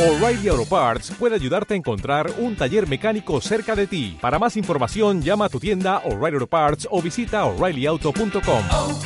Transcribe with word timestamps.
O'Reilly 0.00 0.48
Auto 0.48 0.64
Parts 0.64 1.12
puede 1.18 1.34
ayudarte 1.34 1.74
a 1.74 1.76
encontrar 1.76 2.32
un 2.38 2.56
taller 2.56 2.88
mecánico 2.88 3.38
cerca 3.42 3.76
de 3.76 3.86
ti. 3.86 4.16
Para 4.18 4.38
más 4.38 4.56
información, 4.56 5.20
llama 5.20 5.44
a 5.44 5.50
tu 5.50 5.60
tienda 5.60 5.98
O'Reilly 6.06 6.36
Auto 6.36 6.46
Parts 6.46 6.88
o 6.90 7.02
visita 7.02 7.44
oreillyauto.com. 7.44 8.64
oh, 8.72 8.98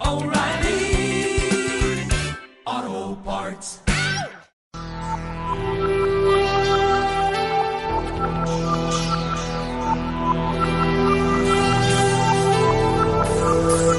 oh, 0.00 0.24
Parts. 3.24 3.80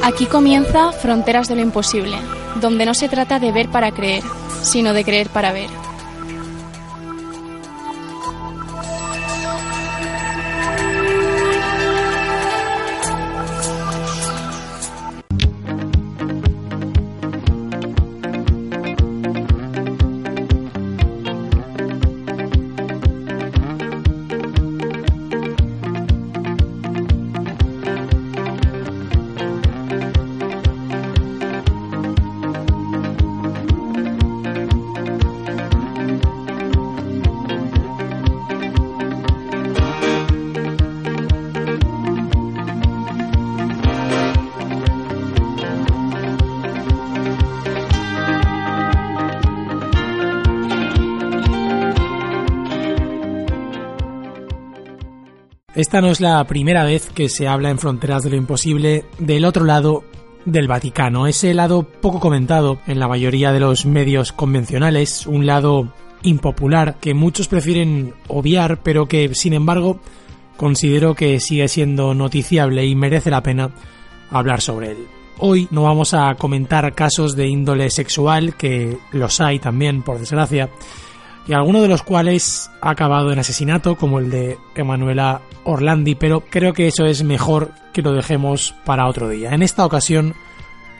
Aquí 0.03 0.25
comienza 0.25 0.91
Fronteras 0.91 1.47
de 1.47 1.55
lo 1.55 1.61
Imposible, 1.61 2.17
donde 2.59 2.85
no 2.85 2.93
se 2.93 3.09
trata 3.09 3.39
de 3.39 3.51
ver 3.51 3.69
para 3.69 3.91
creer, 3.91 4.23
sino 4.61 4.93
de 4.93 5.03
creer 5.03 5.29
para 5.29 5.51
ver. 5.51 5.86
Esta 55.77 56.01
no 56.01 56.09
es 56.09 56.19
la 56.19 56.43
primera 56.45 56.83
vez 56.85 57.11
que 57.13 57.29
se 57.29 57.47
habla 57.47 57.69
en 57.69 57.77
Fronteras 57.77 58.23
de 58.23 58.31
lo 58.31 58.35
Imposible 58.35 59.05
del 59.19 59.45
otro 59.45 59.63
lado 59.63 60.03
del 60.43 60.67
Vaticano, 60.67 61.27
ese 61.27 61.53
lado 61.53 61.83
poco 61.83 62.19
comentado 62.19 62.79
en 62.87 62.97
la 62.97 63.07
mayoría 63.07 63.51
de 63.51 63.59
los 63.59 63.85
medios 63.85 64.31
convencionales, 64.31 65.27
un 65.27 65.45
lado 65.45 65.93
impopular 66.23 66.95
que 66.99 67.13
muchos 67.13 67.47
prefieren 67.47 68.15
obviar, 68.27 68.81
pero 68.81 69.07
que 69.07 69.35
sin 69.35 69.53
embargo 69.53 69.99
considero 70.55 71.13
que 71.13 71.39
sigue 71.39 71.67
siendo 71.67 72.15
noticiable 72.15 72.83
y 72.83 72.95
merece 72.95 73.29
la 73.29 73.43
pena 73.43 73.69
hablar 74.31 74.61
sobre 74.61 74.93
él. 74.93 75.07
Hoy 75.37 75.67
no 75.69 75.83
vamos 75.83 76.15
a 76.15 76.33
comentar 76.39 76.95
casos 76.95 77.35
de 77.35 77.49
índole 77.49 77.91
sexual, 77.91 78.55
que 78.55 78.97
los 79.11 79.39
hay 79.39 79.59
también, 79.59 80.01
por 80.01 80.17
desgracia, 80.17 80.71
y 81.47 81.53
alguno 81.53 81.81
de 81.81 81.87
los 81.87 82.03
cuales 82.03 82.69
ha 82.81 82.89
acabado 82.89 83.31
en 83.31 83.39
asesinato, 83.39 83.95
como 83.95 84.19
el 84.19 84.29
de 84.29 84.57
Emanuela 84.75 85.41
Orlandi, 85.63 86.15
pero 86.15 86.41
creo 86.41 86.73
que 86.73 86.87
eso 86.87 87.05
es 87.05 87.23
mejor 87.23 87.71
que 87.93 88.01
lo 88.01 88.11
dejemos 88.11 88.75
para 88.85 89.07
otro 89.07 89.29
día. 89.29 89.51
En 89.51 89.63
esta 89.63 89.85
ocasión 89.85 90.35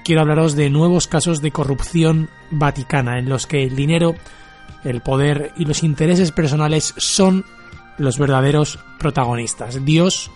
quiero 0.06 0.22
hablaros 0.22 0.56
de 0.56 0.70
nuevos 0.70 1.08
casos 1.08 1.42
de 1.42 1.52
corrupción 1.52 2.30
vaticana, 2.50 3.20
en 3.20 3.28
los 3.28 3.46
que 3.46 3.64
el 3.64 3.76
dinero, 3.76 4.16
el 4.86 5.02
poder 5.02 5.52
y 5.58 5.66
los 5.66 5.84
intereses 5.84 6.32
personales 6.32 6.94
son 6.96 7.44
los 7.98 8.18
verdaderos 8.18 8.80
protagonistas. 9.00 9.84
Dios 9.84 10.32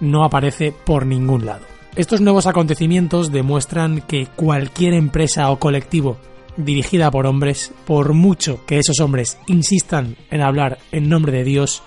no 0.00 0.24
aparece 0.24 0.72
por 0.72 1.04
ningún 1.04 1.46
lado. 1.46 1.66
Estos 1.96 2.20
nuevos 2.20 2.46
acontecimientos 2.46 3.32
demuestran 3.32 4.02
que 4.02 4.28
cualquier 4.36 4.94
empresa 4.94 5.50
o 5.50 5.58
colectivo 5.58 6.16
dirigida 6.58 7.10
por 7.10 7.26
hombres, 7.26 7.72
por 7.86 8.12
mucho 8.12 8.66
que 8.66 8.78
esos 8.78 9.00
hombres 9.00 9.38
insistan 9.46 10.16
en 10.30 10.42
hablar 10.42 10.78
en 10.92 11.08
nombre 11.08 11.32
de 11.32 11.44
Dios, 11.44 11.82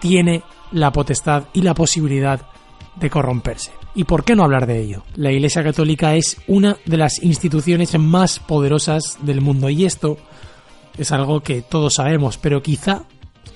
tiene 0.00 0.42
la 0.72 0.92
potestad 0.92 1.44
y 1.54 1.62
la 1.62 1.74
posibilidad 1.74 2.42
de 2.96 3.08
corromperse. 3.08 3.70
¿Y 3.94 4.04
por 4.04 4.24
qué 4.24 4.36
no 4.36 4.44
hablar 4.44 4.66
de 4.66 4.80
ello? 4.80 5.04
La 5.14 5.32
Iglesia 5.32 5.62
Católica 5.62 6.14
es 6.16 6.36
una 6.48 6.76
de 6.84 6.96
las 6.98 7.22
instituciones 7.22 7.98
más 7.98 8.40
poderosas 8.40 9.16
del 9.22 9.40
mundo 9.40 9.70
y 9.70 9.86
esto 9.86 10.18
es 10.98 11.12
algo 11.12 11.40
que 11.40 11.62
todos 11.62 11.94
sabemos, 11.94 12.36
pero 12.36 12.62
quizá, 12.62 13.04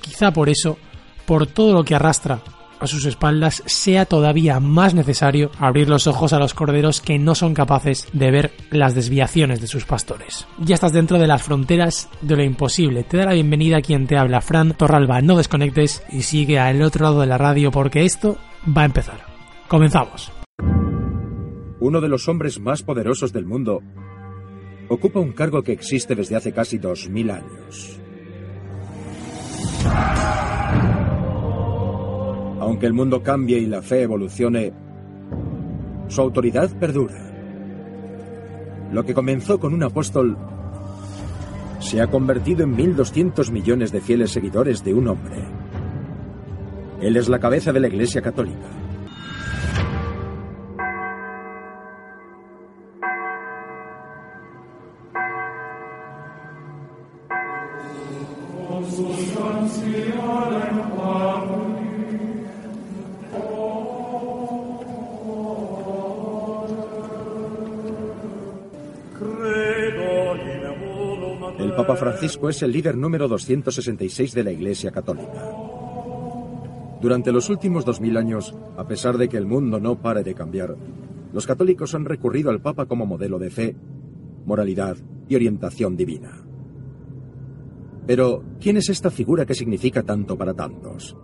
quizá 0.00 0.32
por 0.32 0.48
eso, 0.48 0.78
por 1.26 1.47
todo 1.47 1.75
lo 1.75 1.84
que 1.84 1.94
arrastra 1.94 2.42
a 2.81 2.87
sus 2.87 3.05
espaldas, 3.07 3.63
sea 3.67 4.07
todavía 4.07 4.59
más 4.61 4.95
necesario 4.95 5.51
abrir 5.59 5.89
los 5.89 6.07
ojos 6.07 6.33
a 6.33 6.39
los 6.39 6.55
corderos 6.55 7.01
que 7.01 7.19
no 7.19 7.35
son 7.35 7.55
capaces 7.55 8.09
de 8.13 8.31
ver 8.31 8.53
las 8.71 8.95
desviaciones 8.95 9.61
de 9.61 9.67
sus 9.67 9.85
pastores. 9.85 10.47
Ya 10.59 10.75
estás 10.75 10.93
dentro 10.93 11.19
de 11.19 11.27
las 11.27 11.43
fronteras 11.43 12.09
de 12.21 12.37
lo 12.37 12.43
imposible. 12.43 13.05
Te 13.05 13.19
da 13.19 13.27
la 13.27 13.35
bienvenida 13.35 13.79
a 13.79 13.83
quien 13.83 14.07
te 14.07 14.17
habla, 14.17 14.41
Fran 14.41 14.75
Torralba. 14.75 15.21
No 15.21 15.37
desconectes 15.37 16.03
y 16.11 16.23
sigue 16.23 16.59
al 16.59 16.83
otro 16.83 17.05
lado 17.05 17.21
de 17.21 17.27
la 17.27 17.39
radio 17.39 17.71
porque 17.71 18.05
esto 18.05 18.39
va 18.77 18.83
a 18.83 18.87
empezar. 18.87 19.21
Comenzamos. 19.69 20.33
Uno 21.81 22.01
de 22.01 22.09
los 22.09 22.29
hombres 22.29 22.61
más 22.61 22.83
poderosos 22.83 23.33
del 23.33 23.47
mundo 23.47 23.81
ocupa 24.89 25.21
un 25.21 25.33
cargo 25.33 25.62
que 25.62 25.73
existe 25.73 26.15
desde 26.15 26.37
hace 26.37 26.53
casi 26.53 26.79
2000 26.79 27.31
años. 27.31 28.01
Aunque 32.70 32.86
el 32.86 32.92
mundo 32.92 33.20
cambie 33.20 33.58
y 33.58 33.66
la 33.66 33.82
fe 33.82 34.03
evolucione, 34.03 34.72
su 36.06 36.20
autoridad 36.20 36.70
perdura. 36.78 37.19
Lo 38.92 39.04
que 39.04 39.12
comenzó 39.12 39.58
con 39.58 39.75
un 39.75 39.82
apóstol 39.82 40.38
se 41.81 42.00
ha 42.00 42.06
convertido 42.06 42.62
en 42.62 42.76
1.200 42.76 43.50
millones 43.50 43.91
de 43.91 44.00
fieles 44.00 44.31
seguidores 44.31 44.84
de 44.84 44.94
un 44.94 45.08
hombre. 45.08 45.42
Él 47.00 47.16
es 47.16 47.28
la 47.28 47.41
cabeza 47.41 47.72
de 47.72 47.81
la 47.81 47.88
Iglesia 47.88 48.22
Católica. 48.22 48.69
Francisco 72.20 72.50
es 72.50 72.62
el 72.62 72.72
líder 72.72 72.98
número 72.98 73.28
266 73.28 74.34
de 74.34 74.44
la 74.44 74.53
Iglesia 74.53 74.91
Católica. 74.91 75.56
Durante 77.00 77.32
los 77.32 77.48
últimos 77.48 77.86
2000 77.86 78.16
años, 78.19 78.54
a 78.76 78.86
pesar 78.86 79.16
de 79.16 79.26
que 79.26 79.38
el 79.38 79.47
mundo 79.47 79.81
no 79.81 80.03
pare 80.03 80.22
de 80.22 80.34
cambiar, 80.34 80.76
los 81.32 81.47
católicos 81.47 81.94
han 81.94 82.04
recurrido 82.04 82.50
al 82.50 82.60
Papa 82.60 82.84
como 82.84 83.06
modelo 83.06 83.38
de 83.38 83.48
fe, 83.48 83.75
moralidad 84.44 84.98
y 85.31 85.34
orientación 85.34 85.97
divina. 85.97 86.44
Pero, 88.06 88.44
¿quién 88.60 88.76
es 88.76 88.91
esta 88.91 89.10
figura 89.10 89.47
que 89.47 89.54
significa 89.54 90.02
tanto 90.02 90.37
para 90.37 90.52
tantos? 90.52 91.16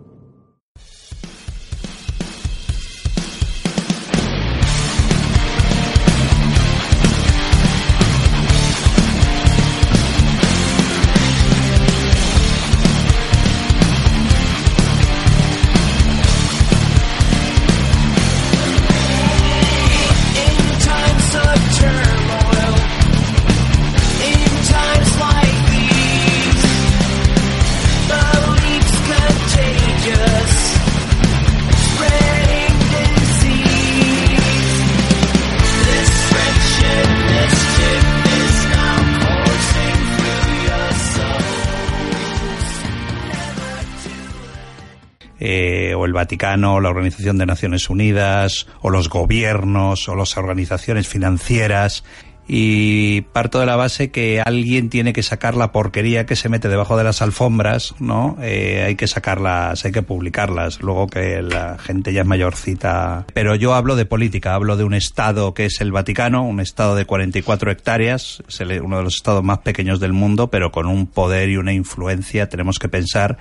Vaticano, 46.16 46.80
la 46.80 46.88
Organización 46.88 47.38
de 47.38 47.46
Naciones 47.46 47.88
Unidas, 47.88 48.66
o 48.80 48.90
los 48.90 49.08
gobiernos, 49.08 50.08
o 50.08 50.16
las 50.16 50.36
organizaciones 50.36 51.06
financieras. 51.06 52.02
y 52.48 53.22
parto 53.32 53.58
de 53.58 53.66
la 53.66 53.74
base 53.74 54.12
que 54.12 54.40
alguien 54.40 54.88
tiene 54.88 55.12
que 55.12 55.24
sacar 55.24 55.56
la 55.56 55.72
porquería 55.72 56.26
que 56.26 56.36
se 56.36 56.48
mete 56.48 56.68
debajo 56.68 56.96
de 56.96 57.02
las 57.02 57.20
alfombras, 57.20 57.96
¿no? 57.98 58.36
Eh, 58.40 58.84
hay 58.86 58.94
que 58.94 59.08
sacarlas, 59.08 59.84
hay 59.84 59.90
que 59.90 60.02
publicarlas, 60.02 60.80
luego 60.80 61.08
que 61.08 61.42
la 61.42 61.76
gente 61.76 62.12
ya 62.12 62.20
es 62.20 62.26
mayorcita. 62.28 63.26
Pero 63.34 63.56
yo 63.56 63.74
hablo 63.74 63.96
de 63.96 64.06
política, 64.06 64.54
hablo 64.54 64.76
de 64.76 64.84
un 64.84 64.94
estado 64.94 65.54
que 65.54 65.64
es 65.64 65.80
el 65.80 65.90
Vaticano, 65.90 66.44
un 66.44 66.60
estado 66.60 66.94
de 66.94 67.04
44 67.04 67.72
hectáreas, 67.72 68.44
uno 68.80 68.98
de 68.98 69.02
los 69.02 69.16
estados 69.16 69.42
más 69.42 69.58
pequeños 69.58 69.98
del 69.98 70.12
mundo, 70.12 70.48
pero 70.48 70.70
con 70.70 70.86
un 70.86 71.08
poder 71.08 71.48
y 71.48 71.56
una 71.56 71.72
influencia, 71.72 72.48
tenemos 72.48 72.78
que 72.78 72.88
pensar 72.88 73.38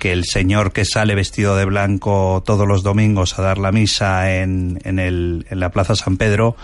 que 0.00 0.10
el 0.12 0.24
señor 0.24 0.72
que 0.72 0.84
sale 0.84 1.14
vestido 1.14 1.56
de 1.56 1.64
blanco 1.64 2.42
todos 2.44 2.66
los 2.66 2.82
domingos 2.82 3.38
a 3.38 3.42
dar 3.42 3.58
la 3.58 3.70
misa 3.70 4.34
en, 4.34 4.80
en, 4.82 4.98
el, 4.98 5.46
en 5.48 5.60
la 5.60 5.70
Plaza 5.70 5.94
San 5.94 6.16
Pedro 6.16 6.56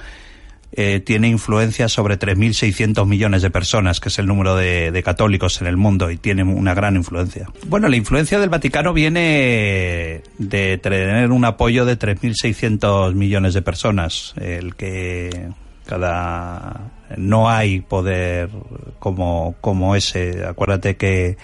eh, 0.72 1.00
tiene 1.00 1.28
influencia 1.28 1.88
sobre 1.88 2.18
3.600 2.18 3.06
millones 3.06 3.42
de 3.42 3.50
personas, 3.50 4.00
que 4.00 4.08
es 4.08 4.18
el 4.18 4.26
número 4.26 4.56
de, 4.56 4.90
de 4.90 5.02
católicos 5.02 5.60
en 5.60 5.68
el 5.68 5.76
mundo, 5.76 6.10
y 6.10 6.16
tiene 6.16 6.42
una 6.42 6.74
gran 6.74 6.96
influencia. 6.96 7.48
Bueno, 7.66 7.88
la 7.88 7.96
influencia 7.96 8.38
del 8.38 8.50
Vaticano 8.50 8.92
viene 8.92 10.22
de 10.38 10.78
tener 10.78 11.30
un 11.30 11.44
apoyo 11.44 11.84
de 11.86 11.98
3.600 11.98 13.14
millones 13.14 13.54
de 13.54 13.62
personas, 13.62 14.34
el 14.38 14.74
que 14.74 15.48
cada 15.86 16.90
no 17.16 17.48
hay 17.48 17.80
poder 17.80 18.50
como, 18.98 19.54
como 19.60 19.94
ese. 19.94 20.44
Acuérdate 20.44 20.96
que, 20.96 21.38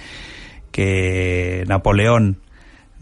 que 0.73 1.65
Napoleón 1.69 2.39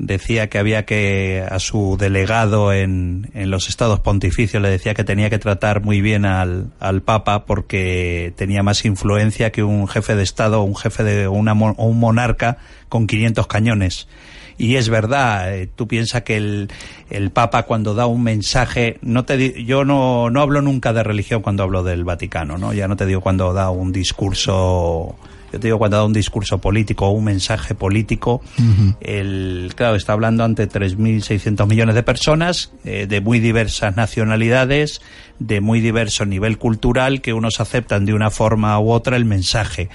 decía 0.00 0.48
que 0.48 0.58
había 0.58 0.86
que 0.86 1.44
a 1.48 1.58
su 1.58 1.96
delegado 1.98 2.72
en, 2.72 3.30
en 3.34 3.50
los 3.50 3.68
estados 3.68 4.00
pontificios 4.00 4.62
le 4.62 4.70
decía 4.70 4.94
que 4.94 5.04
tenía 5.04 5.28
que 5.28 5.38
tratar 5.38 5.82
muy 5.82 6.00
bien 6.00 6.24
al, 6.24 6.70
al 6.80 7.02
Papa 7.02 7.44
porque 7.44 8.32
tenía 8.36 8.62
más 8.62 8.84
influencia 8.84 9.52
que 9.52 9.62
un 9.62 9.86
jefe 9.88 10.16
de 10.16 10.22
estado 10.22 10.60
o 10.60 10.64
un 10.64 10.76
jefe 10.76 11.04
de 11.04 11.28
una, 11.28 11.52
un 11.52 12.00
monarca 12.00 12.58
con 12.88 13.06
500 13.06 13.46
cañones. 13.46 14.08
Y 14.56 14.76
es 14.76 14.90
verdad, 14.90 15.54
eh, 15.54 15.70
tú 15.74 15.88
piensas 15.88 16.22
que 16.22 16.36
el, 16.36 16.68
el 17.08 17.30
Papa 17.30 17.62
cuando 17.62 17.94
da 17.94 18.04
un 18.06 18.22
mensaje, 18.22 18.98
no 19.00 19.24
te 19.24 19.64
yo 19.64 19.86
no, 19.86 20.28
no 20.28 20.42
hablo 20.42 20.60
nunca 20.60 20.92
de 20.92 21.02
religión 21.02 21.40
cuando 21.40 21.62
hablo 21.62 21.82
del 21.82 22.04
Vaticano, 22.04 22.58
¿no? 22.58 22.74
Ya 22.74 22.86
no 22.86 22.94
te 22.94 23.06
digo 23.06 23.22
cuando 23.22 23.54
da 23.54 23.70
un 23.70 23.90
discurso, 23.90 25.16
yo 25.52 25.58
te 25.58 25.68
digo 25.68 25.78
cuando 25.78 25.96
da 25.96 26.04
un 26.04 26.12
discurso 26.12 26.58
político 26.58 27.06
o 27.06 27.10
un 27.10 27.24
mensaje 27.24 27.74
político, 27.74 28.40
el, 29.00 29.72
claro, 29.74 29.96
está 29.96 30.12
hablando 30.12 30.44
ante 30.44 30.68
3.600 30.68 31.66
millones 31.66 31.94
de 31.94 32.02
personas, 32.02 32.72
eh, 32.84 33.06
de 33.08 33.20
muy 33.20 33.40
diversas 33.40 33.96
nacionalidades, 33.96 35.00
de 35.40 35.60
muy 35.60 35.80
diverso 35.80 36.24
nivel 36.26 36.58
cultural, 36.58 37.20
que 37.20 37.32
unos 37.32 37.60
aceptan 37.60 38.04
de 38.04 38.14
una 38.14 38.30
forma 38.30 38.78
u 38.78 38.90
otra 38.90 39.16
el 39.16 39.24
mensaje. 39.24 39.88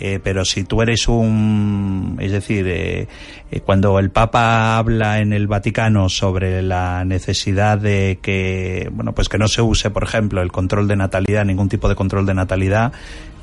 Eh, 0.00 0.20
pero 0.22 0.44
si 0.44 0.62
tú 0.62 0.80
eres 0.80 1.08
un, 1.08 2.18
es 2.20 2.30
decir, 2.30 2.68
eh, 2.68 3.08
eh, 3.50 3.60
cuando 3.60 3.98
el 3.98 4.10
Papa 4.10 4.78
habla 4.78 5.18
en 5.18 5.32
el 5.32 5.48
Vaticano 5.48 6.08
sobre 6.08 6.62
la 6.62 7.04
necesidad 7.04 7.78
de 7.78 8.20
que, 8.22 8.88
bueno, 8.92 9.12
pues 9.12 9.28
que 9.28 9.38
no 9.38 9.48
se 9.48 9.60
use, 9.60 9.90
por 9.90 10.04
ejemplo, 10.04 10.40
el 10.40 10.52
control 10.52 10.86
de 10.86 10.94
natalidad, 10.94 11.44
ningún 11.44 11.68
tipo 11.68 11.88
de 11.88 11.96
control 11.96 12.26
de 12.26 12.34
natalidad, 12.34 12.92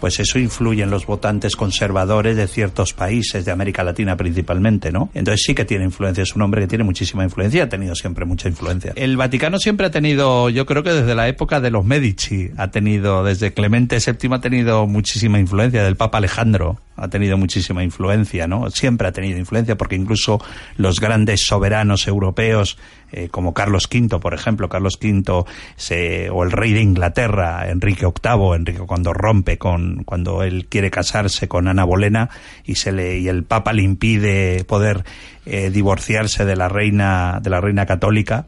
pues 0.06 0.20
eso 0.20 0.38
influye 0.38 0.84
en 0.84 0.92
los 0.92 1.08
votantes 1.08 1.56
conservadores 1.56 2.38
de 2.38 2.48
ciertos 2.48 2.94
países, 2.94 3.44
de 3.44 3.52
América 3.52 3.84
Latina 3.84 4.16
principalmente, 4.16 4.92
¿no? 4.92 5.10
Entonces 5.16 5.42
sí 5.44 5.56
que 5.56 5.66
tiene 5.66 5.84
influencia, 5.84 6.22
es 6.22 6.36
un 6.36 6.44
hombre 6.44 6.62
que 6.62 6.68
tiene 6.68 6.84
muchísima 6.84 7.24
influencia, 7.24 7.64
ha 7.64 7.70
tenido 7.70 7.96
siempre 7.96 8.24
mucha 8.24 8.48
influencia. 8.48 8.94
El 8.96 9.18
Vaticano 9.18 9.58
siempre 9.58 9.88
ha 9.88 9.90
tenido, 9.90 10.52
yo 10.52 10.68
creo 10.68 10.84
que 10.84 10.92
desde 10.92 11.16
la 11.16 11.28
época 11.28 11.60
de 11.60 11.72
los 11.72 11.84
Medici, 11.84 12.52
ha 12.56 12.70
tenido, 12.70 13.24
desde 13.24 13.52
Clemente 13.52 13.98
VII 13.98 14.36
ha 14.36 14.42
tenido 14.42 14.86
muchísima 14.86 15.40
influencia, 15.40 15.84
del 15.84 15.96
Papa 15.96 16.20
Alejandro 16.20 16.80
ha 16.98 17.08
tenido 17.10 17.38
muchísima 17.38 17.84
influencia, 17.84 18.48
¿no? 18.48 18.70
Siempre 18.70 19.08
ha 19.08 19.12
tenido 19.12 19.38
influencia 19.38 19.76
porque 19.76 19.96
incluso 19.96 20.42
los 20.78 21.00
grandes 21.00 21.46
soberanos 21.46 22.08
europeos, 22.08 22.78
eh, 23.18 23.30
como 23.30 23.54
Carlos 23.54 23.88
V, 23.90 24.20
por 24.20 24.34
ejemplo, 24.34 24.68
Carlos 24.68 25.00
V 25.02 25.46
se, 25.78 26.30
o 26.30 26.44
el 26.44 26.52
rey 26.52 26.74
de 26.74 26.82
Inglaterra, 26.82 27.70
Enrique 27.70 28.06
VIII, 28.06 28.56
Enrique 28.56 28.80
cuando 28.80 29.14
rompe 29.14 29.58
con, 29.58 30.04
cuando 30.04 30.44
él 30.44 30.68
quiere 30.68 30.92
casarse 30.92 31.48
con 31.48 31.70
Ana 31.70 31.86
Bolena 31.86 32.30
y 32.66 32.76
se 32.76 32.92
le, 32.92 33.20
y 33.20 33.30
el 33.30 33.46
Papa 33.46 33.72
le 33.72 33.84
impide 33.84 34.66
poder 34.66 35.06
eh, 35.46 35.70
divorciarse 35.70 36.44
de 36.44 36.58
la 36.58 36.68
reina, 36.68 37.40
de 37.42 37.50
la 37.50 37.62
reina 37.62 37.86
católica, 37.86 38.48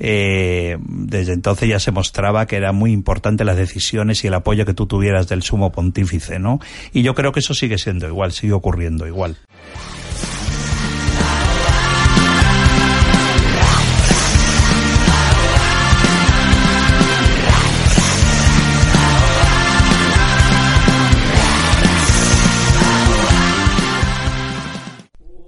eh, 0.00 0.78
desde 0.80 1.32
entonces 1.32 1.68
ya 1.68 1.78
se 1.78 1.92
mostraba 1.92 2.46
que 2.46 2.56
era 2.56 2.72
muy 2.72 2.90
importante 2.90 3.44
las 3.44 3.56
decisiones 3.56 4.24
y 4.24 4.26
el 4.26 4.34
apoyo 4.34 4.66
que 4.66 4.74
tú 4.74 4.86
tuvieras 4.86 5.28
del 5.28 5.42
sumo 5.42 5.70
pontífice, 5.70 6.40
¿no? 6.40 6.58
Y 6.92 7.02
yo 7.02 7.14
creo 7.14 7.30
que 7.30 7.38
eso 7.38 7.54
sigue 7.54 7.78
siendo 7.78 8.08
igual, 8.08 8.32
sigue 8.32 8.52
ocurriendo 8.52 9.06
igual. 9.06 9.36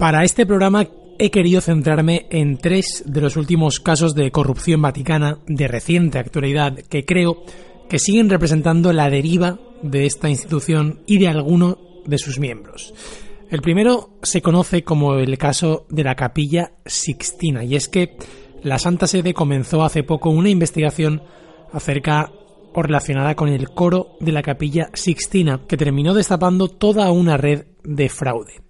Para 0.00 0.24
este 0.24 0.46
programa 0.46 0.86
he 1.18 1.30
querido 1.30 1.60
centrarme 1.60 2.26
en 2.30 2.56
tres 2.56 3.04
de 3.04 3.20
los 3.20 3.36
últimos 3.36 3.80
casos 3.80 4.14
de 4.14 4.30
corrupción 4.30 4.80
vaticana 4.80 5.40
de 5.46 5.68
reciente 5.68 6.18
actualidad 6.18 6.74
que 6.88 7.04
creo 7.04 7.44
que 7.86 7.98
siguen 7.98 8.30
representando 8.30 8.94
la 8.94 9.10
deriva 9.10 9.58
de 9.82 10.06
esta 10.06 10.30
institución 10.30 11.00
y 11.04 11.18
de 11.18 11.28
alguno 11.28 11.76
de 12.06 12.16
sus 12.16 12.38
miembros. 12.38 12.94
El 13.50 13.60
primero 13.60 14.16
se 14.22 14.40
conoce 14.40 14.84
como 14.84 15.16
el 15.16 15.36
caso 15.36 15.84
de 15.90 16.04
la 16.04 16.14
capilla 16.14 16.72
Sixtina 16.86 17.62
y 17.62 17.76
es 17.76 17.90
que 17.90 18.16
la 18.62 18.78
Santa 18.78 19.06
Sede 19.06 19.34
comenzó 19.34 19.82
hace 19.82 20.02
poco 20.02 20.30
una 20.30 20.48
investigación 20.48 21.24
acerca 21.74 22.32
o 22.72 22.82
relacionada 22.82 23.34
con 23.34 23.50
el 23.50 23.68
coro 23.68 24.16
de 24.18 24.32
la 24.32 24.40
capilla 24.40 24.88
Sixtina 24.94 25.60
que 25.68 25.76
terminó 25.76 26.14
destapando 26.14 26.68
toda 26.68 27.12
una 27.12 27.36
red 27.36 27.66
de 27.84 28.08
fraude 28.08 28.62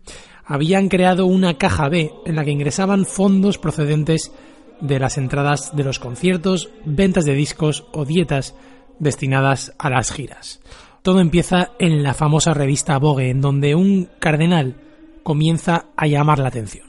habían 0.44 0.88
creado 0.88 1.26
una 1.26 1.58
caja 1.58 1.88
B 1.88 2.12
en 2.26 2.36
la 2.36 2.44
que 2.44 2.50
ingresaban 2.50 3.04
fondos 3.04 3.58
procedentes 3.58 4.32
de 4.80 4.98
las 4.98 5.18
entradas 5.18 5.76
de 5.76 5.84
los 5.84 5.98
conciertos, 5.98 6.70
ventas 6.84 7.24
de 7.24 7.34
discos 7.34 7.86
o 7.92 8.04
dietas 8.04 8.54
destinadas 8.98 9.74
a 9.78 9.90
las 9.90 10.12
giras. 10.12 10.60
Todo 11.02 11.20
empieza 11.20 11.70
en 11.78 12.02
la 12.02 12.14
famosa 12.14 12.52
revista 12.52 12.98
Vogue, 12.98 13.30
en 13.30 13.40
donde 13.40 13.74
un 13.74 14.08
cardenal 14.18 14.76
comienza 15.22 15.86
a 15.96 16.06
llamar 16.06 16.38
la 16.38 16.48
atención. 16.48 16.86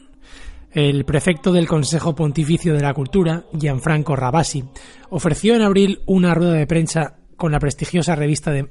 El 0.72 1.03
prefecto 1.03 1.51
del 1.51 1.67
Consejo 1.67 2.15
Pontificio 2.15 2.74
de 2.74 2.81
la 2.81 2.93
Cultura, 2.93 3.43
Gianfranco 3.58 4.15
Rabasi, 4.15 4.63
ofreció 5.10 5.55
en 5.55 5.62
abril 5.62 6.01
una 6.05 6.34
rueda 6.34 6.53
de 6.53 6.67
prensa 6.67 7.17
con 7.36 7.51
la 7.51 7.60
prestigiosa 7.60 8.15
revista 8.15 8.51
de 8.51 8.70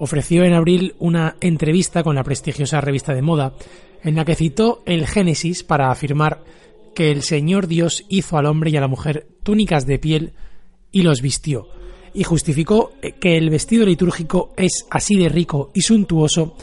ofreció 0.00 0.44
en 0.44 0.54
abril 0.54 0.94
una 0.98 1.36
entrevista 1.40 2.02
con 2.02 2.16
la 2.16 2.24
prestigiosa 2.24 2.80
revista 2.80 3.14
de 3.14 3.20
moda 3.20 3.52
en 4.02 4.16
la 4.16 4.24
que 4.24 4.34
citó 4.34 4.82
el 4.86 5.06
Génesis 5.06 5.62
para 5.62 5.90
afirmar 5.90 6.42
que 6.94 7.10
el 7.10 7.22
Señor 7.22 7.66
Dios 7.66 8.04
hizo 8.08 8.38
al 8.38 8.46
hombre 8.46 8.70
y 8.70 8.76
a 8.78 8.80
la 8.80 8.88
mujer 8.88 9.28
túnicas 9.42 9.86
de 9.86 9.98
piel 9.98 10.32
y 10.90 11.02
los 11.02 11.20
vistió, 11.20 11.68
y 12.14 12.24
justificó 12.24 12.92
que 13.20 13.36
el 13.36 13.50
vestido 13.50 13.84
litúrgico 13.84 14.54
es 14.56 14.86
así 14.90 15.16
de 15.16 15.28
rico 15.28 15.70
y 15.74 15.82
suntuoso 15.82 16.56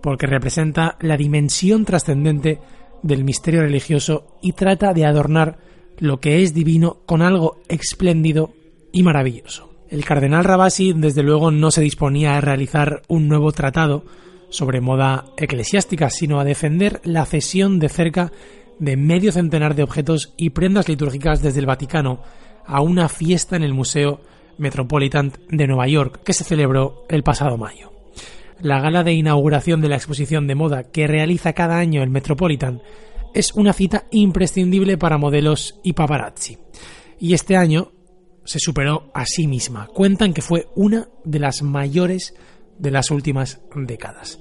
porque 0.00 0.26
representa 0.26 0.96
la 1.00 1.16
dimensión 1.16 1.84
trascendente 1.84 2.60
del 3.02 3.24
misterio 3.24 3.62
religioso 3.62 4.38
y 4.40 4.52
trata 4.52 4.94
de 4.94 5.04
adornar 5.04 5.58
lo 5.98 6.20
que 6.20 6.44
es 6.44 6.54
divino 6.54 6.98
con 7.06 7.22
algo 7.22 7.58
espléndido 7.68 8.52
y 8.92 9.02
maravilloso. 9.02 9.73
El 9.88 10.04
cardenal 10.04 10.44
Rabasi, 10.44 10.92
desde 10.94 11.22
luego, 11.22 11.50
no 11.50 11.70
se 11.70 11.82
disponía 11.82 12.36
a 12.36 12.40
realizar 12.40 13.02
un 13.08 13.28
nuevo 13.28 13.52
tratado 13.52 14.04
sobre 14.48 14.80
moda 14.80 15.26
eclesiástica, 15.36 16.10
sino 16.10 16.40
a 16.40 16.44
defender 16.44 17.00
la 17.04 17.26
cesión 17.26 17.78
de 17.78 17.88
cerca 17.88 18.32
de 18.78 18.96
medio 18.96 19.32
centenar 19.32 19.74
de 19.74 19.82
objetos 19.82 20.32
y 20.36 20.50
prendas 20.50 20.88
litúrgicas 20.88 21.42
desde 21.42 21.60
el 21.60 21.66
Vaticano 21.66 22.20
a 22.66 22.80
una 22.80 23.08
fiesta 23.08 23.56
en 23.56 23.62
el 23.62 23.74
Museo 23.74 24.20
Metropolitan 24.58 25.32
de 25.48 25.66
Nueva 25.66 25.86
York, 25.86 26.22
que 26.24 26.32
se 26.32 26.44
celebró 26.44 27.04
el 27.08 27.22
pasado 27.22 27.56
mayo. 27.58 27.92
La 28.60 28.80
gala 28.80 29.02
de 29.02 29.12
inauguración 29.12 29.80
de 29.80 29.88
la 29.88 29.96
exposición 29.96 30.46
de 30.46 30.54
moda 30.54 30.84
que 30.84 31.06
realiza 31.06 31.52
cada 31.52 31.78
año 31.78 32.02
el 32.02 32.10
Metropolitan 32.10 32.80
es 33.34 33.52
una 33.54 33.72
cita 33.72 34.04
imprescindible 34.12 34.96
para 34.96 35.18
modelos 35.18 35.80
y 35.82 35.92
paparazzi. 35.92 36.58
Y 37.18 37.34
este 37.34 37.56
año 37.56 37.90
se 38.44 38.58
superó 38.58 39.10
a 39.14 39.24
sí 39.26 39.46
misma. 39.46 39.86
Cuentan 39.86 40.32
que 40.32 40.42
fue 40.42 40.68
una 40.74 41.08
de 41.24 41.38
las 41.38 41.62
mayores 41.62 42.34
de 42.78 42.90
las 42.90 43.10
últimas 43.10 43.60
décadas. 43.74 44.38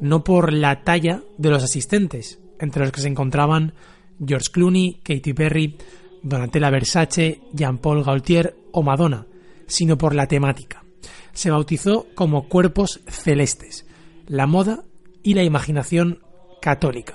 No 0.00 0.24
por 0.24 0.52
la 0.52 0.82
talla 0.82 1.22
de 1.38 1.50
los 1.50 1.62
asistentes, 1.62 2.38
entre 2.58 2.82
los 2.82 2.92
que 2.92 3.00
se 3.00 3.08
encontraban 3.08 3.74
George 4.24 4.50
Clooney, 4.52 5.00
Katy 5.02 5.32
Perry, 5.32 5.76
Donatella 6.22 6.70
Versace, 6.70 7.40
Jean-Paul 7.52 8.04
Gaultier 8.04 8.56
o 8.72 8.82
Madonna, 8.82 9.26
sino 9.66 9.96
por 9.96 10.14
la 10.14 10.26
temática. 10.26 10.82
se 11.32 11.50
bautizó 11.50 12.06
como 12.14 12.48
Cuerpos 12.48 13.00
Celestes, 13.06 13.84
la 14.26 14.46
moda 14.46 14.84
y 15.22 15.34
la 15.34 15.44
imaginación 15.44 16.20
católica. 16.62 17.14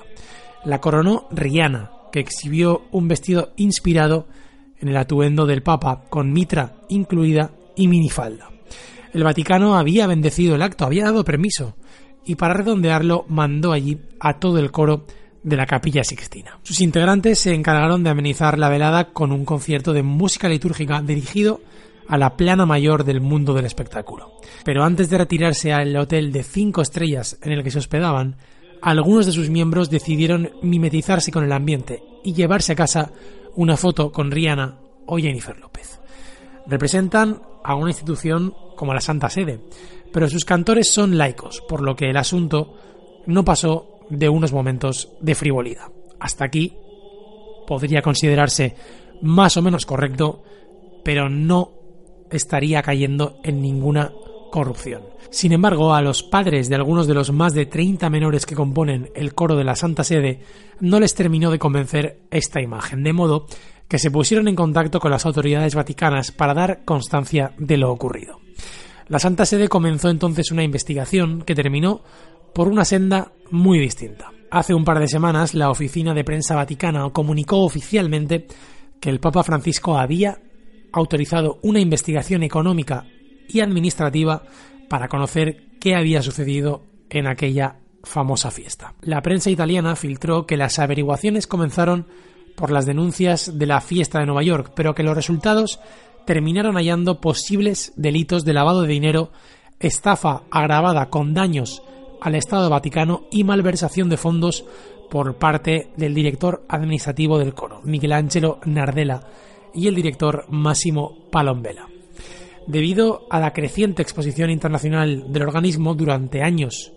La 0.64 0.80
coronó 0.80 1.28
Rihanna, 1.32 1.92
que 2.12 2.20
exhibió 2.20 2.84
un 2.92 3.08
vestido 3.08 3.52
inspirado 3.56 4.28
en 4.82 4.90
el 4.90 4.98
atuendo 4.98 5.46
del 5.46 5.64
Papa, 5.64 6.04
con 6.10 6.34
mitra 6.34 6.74
incluida 6.90 7.52
y 7.76 7.88
minifalda. 7.88 8.50
El 9.14 9.24
Vaticano 9.24 9.78
había 9.78 10.08
bendecido 10.08 10.56
el 10.56 10.62
acto, 10.62 10.86
había 10.86 11.06
dado 11.06 11.24
permiso, 11.24 11.76
y 12.26 12.36
para 12.36 12.54
redondearlo 12.54 13.26
mandó 13.28 13.72
allí 13.72 14.00
a 14.20 14.40
todo 14.40 14.60
el 14.60 14.72
coro 14.72 15.06
de 15.44 15.56
la 15.56 15.66
Capilla 15.66 16.04
Sixtina. 16.04 16.60
Sus 16.64 16.82
integrantes 16.82 17.40
se 17.40 17.54
encargaron 17.54 18.04
de 18.04 18.12
amenizar 18.12 18.60
la 18.60 18.70
velada 18.70 19.10
con 19.12 19.32
un 19.32 19.46
concierto 19.46 19.94
de 19.94 20.04
música 20.04 20.48
litúrgica 20.48 21.02
dirigido 21.02 21.62
a 22.08 22.18
la 22.18 22.36
plana 22.36 22.66
mayor 22.66 23.04
del 23.04 23.22
mundo 23.22 23.54
del 23.54 23.66
espectáculo. 23.66 24.34
Pero 24.64 24.84
antes 24.84 25.10
de 25.10 25.18
retirarse 25.18 25.74
al 25.74 25.96
hotel 25.96 26.32
de 26.32 26.44
cinco 26.44 26.82
estrellas 26.82 27.38
en 27.42 27.54
el 27.54 27.64
que 27.64 27.72
se 27.72 27.80
hospedaban, 27.80 28.36
algunos 28.82 29.26
de 29.26 29.32
sus 29.32 29.50
miembros 29.50 29.90
decidieron 29.90 30.52
mimetizarse 30.62 31.32
con 31.32 31.44
el 31.44 31.52
ambiente 31.52 32.04
y 32.24 32.34
llevarse 32.34 32.74
a 32.74 32.76
casa 32.76 33.12
una 33.56 33.78
foto 33.78 34.12
con 34.12 34.32
Rihanna 34.32 34.80
o 35.06 35.18
Jennifer 35.18 35.58
López. 35.60 36.00
Representan 36.68 37.42
a 37.64 37.76
una 37.76 37.90
institución 37.90 38.54
como 38.76 38.94
la 38.94 39.02
Santa 39.02 39.30
Sede, 39.30 39.60
pero 40.12 40.30
sus 40.30 40.46
cantores 40.46 40.92
son 40.92 41.18
laicos, 41.18 41.62
por 41.68 41.82
lo 41.82 41.96
que 41.96 42.10
el 42.10 42.18
asunto 42.18 42.76
no 43.26 43.46
pasó 43.46 44.00
de 44.10 44.30
unos 44.30 44.52
momentos 44.52 45.10
de 45.22 45.36
frivolidad. 45.36 45.92
Hasta 46.20 46.46
aquí 46.46 46.78
podría 47.66 48.02
considerarse 48.02 48.76
más 49.22 49.56
o 49.58 49.62
menos 49.62 49.86
correcto, 49.86 50.44
pero 51.04 51.30
no 51.30 51.72
estaría 52.30 52.82
cayendo 52.82 53.40
en 53.44 53.62
ninguna 53.62 54.12
corrupción. 54.52 55.02
Sin 55.32 55.54
embargo, 55.54 55.96
a 55.96 56.02
los 56.02 56.22
padres 56.22 56.70
de 56.70 56.76
algunos 56.76 57.08
de 57.08 57.16
los 57.16 57.32
más 57.32 57.54
de 57.54 57.66
30 57.66 58.10
menores 58.10 58.46
que 58.46 58.54
componen 58.54 59.10
el 59.16 59.34
coro 59.34 59.56
de 59.56 59.64
la 59.64 59.76
Santa 59.76 60.04
Sede 60.04 60.42
no 60.80 61.00
les 61.00 61.16
terminó 61.16 61.50
de 61.50 61.58
convencer 61.58 62.20
esta 62.30 62.62
imagen, 62.62 63.02
de 63.04 63.14
modo 63.14 63.48
que 63.88 63.98
se 63.98 64.12
pusieron 64.12 64.48
en 64.48 64.56
contacto 64.56 65.00
con 65.00 65.10
las 65.10 65.26
autoridades 65.26 65.74
vaticanas 65.74 66.32
para 66.32 66.54
dar 66.54 66.86
constancia 66.86 67.54
de 67.58 67.78
lo 67.78 67.92
ocurrido. 67.92 68.40
La 69.08 69.20
Santa 69.20 69.46
Sede 69.46 69.68
comenzó 69.68 70.10
entonces 70.10 70.52
una 70.52 70.64
investigación 70.64 71.42
que 71.42 71.56
terminó 71.56 72.02
por 72.54 72.68
una 72.68 72.86
senda 72.86 73.32
muy 73.50 73.80
distinta. 73.80 74.32
Hace 74.50 74.74
un 74.74 74.84
par 74.84 75.00
de 75.00 75.08
semanas, 75.08 75.54
la 75.54 75.70
Oficina 75.70 76.14
de 76.14 76.24
Prensa 76.24 76.56
Vaticana 76.56 77.10
comunicó 77.12 77.64
oficialmente 77.64 78.48
que 79.00 79.10
el 79.10 79.20
Papa 79.20 79.44
Francisco 79.44 79.98
había 79.98 80.40
autorizado 80.92 81.60
una 81.64 81.80
investigación 81.80 82.44
económica 82.44 83.06
y 83.52 83.62
administrativa 83.62 84.44
para 84.90 85.08
conocer 85.08 85.70
qué 85.80 85.96
había 85.96 86.22
sucedido 86.22 86.84
en 87.10 87.28
aquella 87.28 87.78
famosa 88.04 88.52
fiesta. 88.52 88.94
La 89.02 89.22
prensa 89.22 89.50
italiana 89.50 89.96
filtró 89.96 90.46
que 90.46 90.58
las 90.58 90.80
averiguaciones 90.80 91.48
comenzaron 91.48 92.08
por 92.56 92.72
las 92.72 92.86
denuncias 92.86 93.58
de 93.58 93.66
la 93.66 93.82
fiesta 93.82 94.20
de 94.20 94.26
Nueva 94.26 94.44
York, 94.44 94.74
pero 94.76 94.96
que 94.96 95.04
los 95.04 95.16
resultados 95.16 95.80
terminaron 96.26 96.76
hallando 96.76 97.20
posibles 97.20 97.94
delitos 97.96 98.46
de 98.46 98.54
lavado 98.54 98.84
de 98.84 98.90
dinero, 98.90 99.32
estafa 99.80 100.44
agravada 100.52 101.10
con 101.10 101.34
daños 101.34 101.82
al 102.22 102.36
Estado 102.36 102.70
Vaticano 102.70 103.24
y 103.32 103.44
malversación 103.44 104.10
de 104.10 104.18
fondos 104.18 104.66
por 105.10 105.36
parte 105.36 105.92
del 105.98 106.14
director 106.14 106.64
administrativo 106.70 107.40
del 107.40 107.54
coro, 107.54 107.82
Miguel 107.84 108.14
Angelo 108.14 108.60
Nardella, 108.66 109.22
y 109.74 109.88
el 109.88 109.96
director 109.96 110.46
Massimo 110.50 111.30
Palombela. 111.32 111.91
Debido 112.68 113.26
a 113.30 113.40
la 113.40 113.54
creciente 113.54 114.02
exposición 114.02 114.50
internacional 114.50 115.32
del 115.32 115.44
organismo 115.44 115.96
durante 115.96 116.44
años, 116.44 116.94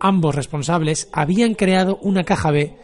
ambos 0.00 0.34
responsables 0.34 1.08
habían 1.12 1.54
creado 1.54 1.98
una 2.02 2.24
caja 2.24 2.50
B 2.50 2.76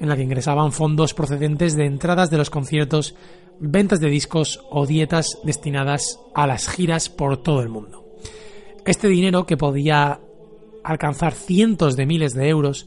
en 0.00 0.08
la 0.08 0.16
que 0.16 0.22
ingresaban 0.22 0.72
fondos 0.72 1.14
procedentes 1.14 1.76
de 1.76 1.84
entradas 1.84 2.30
de 2.30 2.38
los 2.38 2.50
conciertos, 2.50 3.14
ventas 3.60 4.00
de 4.00 4.08
discos 4.08 4.60
o 4.70 4.86
dietas 4.86 5.38
destinadas 5.44 6.18
a 6.34 6.46
las 6.46 6.68
giras 6.68 7.08
por 7.08 7.42
todo 7.42 7.60
el 7.60 7.68
mundo. 7.68 8.06
Este 8.86 9.08
dinero, 9.08 9.44
que 9.44 9.58
podía 9.58 10.20
alcanzar 10.82 11.34
cientos 11.34 11.96
de 11.96 12.06
miles 12.06 12.32
de 12.32 12.48
euros, 12.48 12.86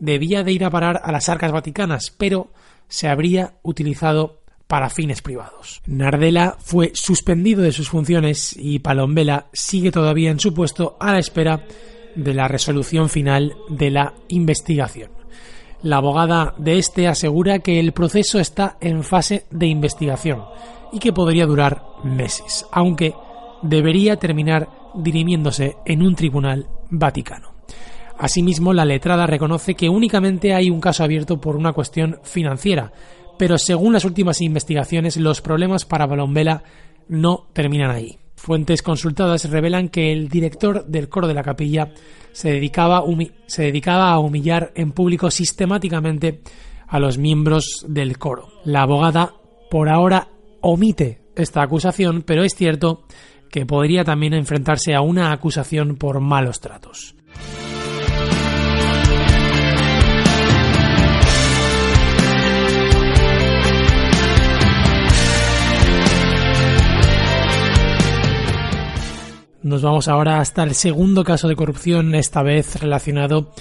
debía 0.00 0.42
de 0.42 0.52
ir 0.52 0.64
a 0.64 0.70
parar 0.70 1.00
a 1.04 1.12
las 1.12 1.28
arcas 1.28 1.52
vaticanas, 1.52 2.10
pero 2.10 2.50
se 2.88 3.08
habría 3.08 3.58
utilizado 3.62 4.40
para 4.74 4.90
fines 4.90 5.22
privados. 5.22 5.80
Nardella 5.86 6.56
fue 6.58 6.90
suspendido 6.94 7.62
de 7.62 7.70
sus 7.70 7.88
funciones 7.88 8.56
y 8.58 8.80
Palombela 8.80 9.46
sigue 9.52 9.92
todavía 9.92 10.32
en 10.32 10.40
su 10.40 10.52
puesto 10.52 10.96
a 10.98 11.12
la 11.12 11.20
espera 11.20 11.64
de 12.16 12.34
la 12.34 12.48
resolución 12.48 13.08
final 13.08 13.54
de 13.68 13.92
la 13.92 14.14
investigación. 14.26 15.12
La 15.82 15.98
abogada 15.98 16.56
de 16.58 16.78
este 16.78 17.06
asegura 17.06 17.60
que 17.60 17.78
el 17.78 17.92
proceso 17.92 18.40
está 18.40 18.76
en 18.80 19.04
fase 19.04 19.46
de 19.52 19.68
investigación 19.68 20.42
y 20.90 20.98
que 20.98 21.12
podría 21.12 21.46
durar 21.46 21.80
meses, 22.02 22.66
aunque 22.72 23.14
debería 23.62 24.16
terminar 24.16 24.68
dirimiéndose 24.96 25.76
en 25.86 26.02
un 26.02 26.16
tribunal 26.16 26.66
vaticano. 26.90 27.50
Asimismo, 28.18 28.72
la 28.72 28.84
letrada 28.84 29.28
reconoce 29.28 29.76
que 29.76 29.88
únicamente 29.88 30.52
hay 30.52 30.68
un 30.68 30.80
caso 30.80 31.04
abierto 31.04 31.40
por 31.40 31.54
una 31.54 31.72
cuestión 31.72 32.18
financiera, 32.24 32.92
pero 33.38 33.58
según 33.58 33.92
las 33.92 34.04
últimas 34.04 34.40
investigaciones, 34.40 35.16
los 35.16 35.40
problemas 35.40 35.84
para 35.84 36.06
Balombela 36.06 36.62
no 37.08 37.46
terminan 37.52 37.90
ahí. 37.90 38.18
Fuentes 38.36 38.82
consultadas 38.82 39.48
revelan 39.50 39.88
que 39.88 40.12
el 40.12 40.28
director 40.28 40.84
del 40.86 41.08
coro 41.08 41.28
de 41.28 41.34
la 41.34 41.42
capilla 41.42 41.92
se 42.32 42.50
dedicaba, 42.50 43.02
se 43.46 43.62
dedicaba 43.62 44.10
a 44.10 44.18
humillar 44.18 44.72
en 44.74 44.92
público 44.92 45.30
sistemáticamente 45.30 46.42
a 46.86 46.98
los 46.98 47.16
miembros 47.16 47.86
del 47.88 48.18
coro. 48.18 48.48
La 48.64 48.82
abogada, 48.82 49.34
por 49.70 49.88
ahora, 49.88 50.28
omite 50.60 51.22
esta 51.36 51.62
acusación, 51.62 52.22
pero 52.22 52.44
es 52.44 52.54
cierto 52.54 53.04
que 53.50 53.66
podría 53.66 54.04
también 54.04 54.34
enfrentarse 54.34 54.94
a 54.94 55.00
una 55.00 55.32
acusación 55.32 55.96
por 55.96 56.20
malos 56.20 56.60
tratos. 56.60 57.14
Nos 69.64 69.80
vamos 69.80 70.08
ahora 70.08 70.40
hasta 70.40 70.62
el 70.62 70.74
segundo 70.74 71.24
caso 71.24 71.48
de 71.48 71.56
corrupción, 71.56 72.14
esta 72.14 72.42
vez 72.42 72.78
relacionado 72.82 73.54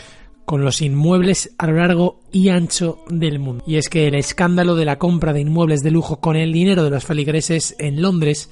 con 0.44 0.66
los 0.66 0.82
inmuebles 0.82 1.56
a 1.58 1.66
lo 1.66 1.78
largo 1.78 2.20
y 2.30 2.50
ancho 2.50 3.06
del 3.08 3.40
mundo. 3.40 3.64
Y 3.66 3.78
es 3.78 3.88
que 3.88 4.08
el 4.08 4.16
escándalo 4.16 4.76
de 4.76 4.84
la 4.84 5.00
compra 5.00 5.32
de 5.32 5.40
inmuebles 5.40 5.80
de 5.82 5.92
lujo 5.92 6.20
con 6.20 6.36
el 6.36 6.52
dinero 6.52 6.84
de 6.84 6.90
los 6.90 7.06
feligreses 7.06 7.74
en 7.80 8.02
Londres 8.02 8.52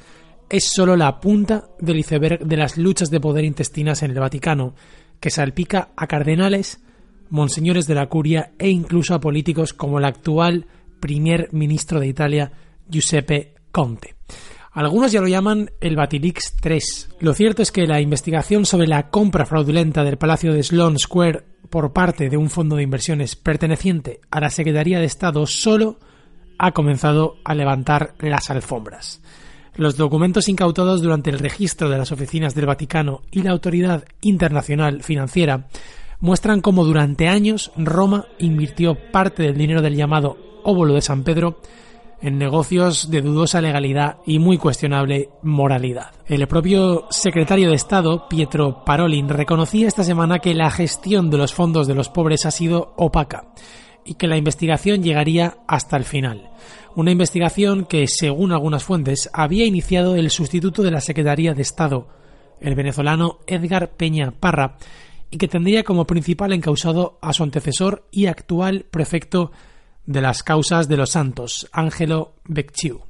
es 0.50 0.64
solo 0.64 0.96
la 0.96 1.20
punta 1.20 1.66
del 1.78 2.00
iceberg 2.00 2.40
de 2.46 2.56
las 2.56 2.78
luchas 2.78 3.10
de 3.10 3.20
poder 3.20 3.44
intestinas 3.44 4.02
en 4.02 4.12
el 4.12 4.20
Vaticano, 4.22 4.74
que 5.20 5.30
salpica 5.30 5.90
a 5.98 6.08
cardenales, 6.08 6.80
monseñores 7.30 7.86
de 7.86 7.96
la 7.96 8.08
curia 8.08 8.54
e 8.60 8.70
incluso 8.70 9.14
a 9.14 9.20
políticos 9.20 9.74
como 9.74 10.00
el 10.00 10.06
actual 10.06 10.68
primer 11.02 11.50
ministro 11.52 12.00
de 12.00 12.08
Italia, 12.08 12.54
Giuseppe 12.88 13.56
Conte. 13.74 14.16
Algunos 14.74 15.12
ya 15.12 15.20
lo 15.20 15.28
llaman 15.28 15.72
el 15.82 15.98
Batilix 15.98 16.56
3. 16.62 17.10
Lo 17.20 17.34
cierto 17.34 17.62
es 17.62 17.74
que 17.74 17.86
la 17.86 18.00
investigación 18.00 18.66
sobre 18.66 18.88
la 18.88 19.10
compra 19.10 19.46
fraudulenta 19.46 20.06
del 20.06 20.18
Palacio 20.18 20.54
de 20.54 20.64
Sloane 20.64 20.98
Square 20.98 21.44
por 21.70 21.92
parte 21.92 22.30
de 22.30 22.38
un 22.38 22.50
fondo 22.50 22.78
de 22.78 22.84
inversiones 22.84 23.36
perteneciente 23.36 24.22
a 24.32 24.40
la 24.40 24.50
Secretaría 24.50 25.00
de 25.00 25.06
Estado 25.06 25.46
solo 25.46 26.00
ha 26.58 26.72
comenzado 26.72 27.36
a 27.44 27.54
levantar 27.54 28.14
las 28.20 28.50
alfombras. 28.50 29.22
Los 29.76 29.98
documentos 29.98 30.48
incautados 30.48 31.02
durante 31.02 31.32
el 31.32 31.40
registro 31.40 31.90
de 31.90 31.98
las 31.98 32.14
oficinas 32.14 32.56
del 32.56 32.66
Vaticano 32.66 33.24
y 33.30 33.42
la 33.42 33.52
Autoridad 33.52 34.06
Internacional 34.22 35.04
Financiera 35.04 35.68
muestran 36.22 36.62
cómo 36.62 36.86
durante 36.86 37.28
años 37.28 37.72
Roma 37.76 38.26
invirtió 38.38 38.96
parte 39.12 39.44
del 39.44 39.58
dinero 39.58 39.82
del 39.82 39.96
llamado 39.96 40.38
óvulo 40.64 40.94
de 40.94 41.02
San 41.02 41.24
Pedro 41.24 41.60
en 42.22 42.38
negocios 42.38 43.10
de 43.10 43.22
dudosa 43.22 43.62
legalidad 43.62 44.18
y 44.26 44.40
muy 44.40 44.58
cuestionable 44.58 45.30
moralidad. 45.42 46.12
El 46.28 46.48
propio 46.48 47.08
secretario 47.10 47.70
de 47.70 47.76
Estado, 47.76 48.28
Pietro 48.30 48.86
Parolin, 48.86 49.28
reconocía 49.30 49.88
esta 49.88 50.04
semana 50.04 50.40
que 50.40 50.54
la 50.54 50.70
gestión 50.70 51.30
de 51.30 51.38
los 51.38 51.54
fondos 51.54 51.88
de 51.88 51.96
los 51.96 52.10
pobres 52.10 52.46
ha 52.46 52.52
sido 52.52 52.94
opaca 52.98 53.54
y 54.06 54.16
que 54.16 54.28
la 54.28 54.38
investigación 54.38 55.04
llegaría 55.04 55.58
hasta 55.68 55.98
el 55.98 56.06
final. 56.06 56.52
Una 56.96 57.12
investigación 57.12 57.86
que, 57.86 58.08
según 58.08 58.52
algunas 58.52 58.84
fuentes, 58.84 59.30
había 59.34 59.66
iniciado 59.66 60.16
el 60.16 60.30
sustituto 60.30 60.84
de 60.84 60.92
la 60.92 61.02
Secretaría 61.02 61.54
de 61.54 61.62
Estado, 61.62 62.08
el 62.60 62.76
venezolano 62.76 63.40
Edgar 63.48 63.92
Peña 63.96 64.32
Parra, 64.32 64.78
y 65.30 65.38
que 65.38 65.48
tendría 65.48 65.84
como 65.84 66.06
principal 66.06 66.52
encausado 66.52 67.18
a 67.22 67.32
su 67.34 67.44
antecesor 67.44 68.06
y 68.12 68.26
actual 68.26 68.86
prefecto 68.92 69.52
de 70.06 70.22
las 70.22 70.44
causas 70.44 70.88
de 70.88 70.98
los 70.98 71.12
santos, 71.12 71.68
Ángelo 71.72 72.36
Becciu. 72.46 73.02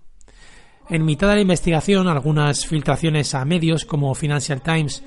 En 0.90 1.06
mitad 1.06 1.30
de 1.30 1.36
la 1.36 1.42
investigación, 1.42 2.08
algunas 2.08 2.66
filtraciones 2.66 3.34
a 3.34 3.46
medios 3.46 3.86
como 3.86 4.14
Financial 4.14 4.62
Times 4.62 5.04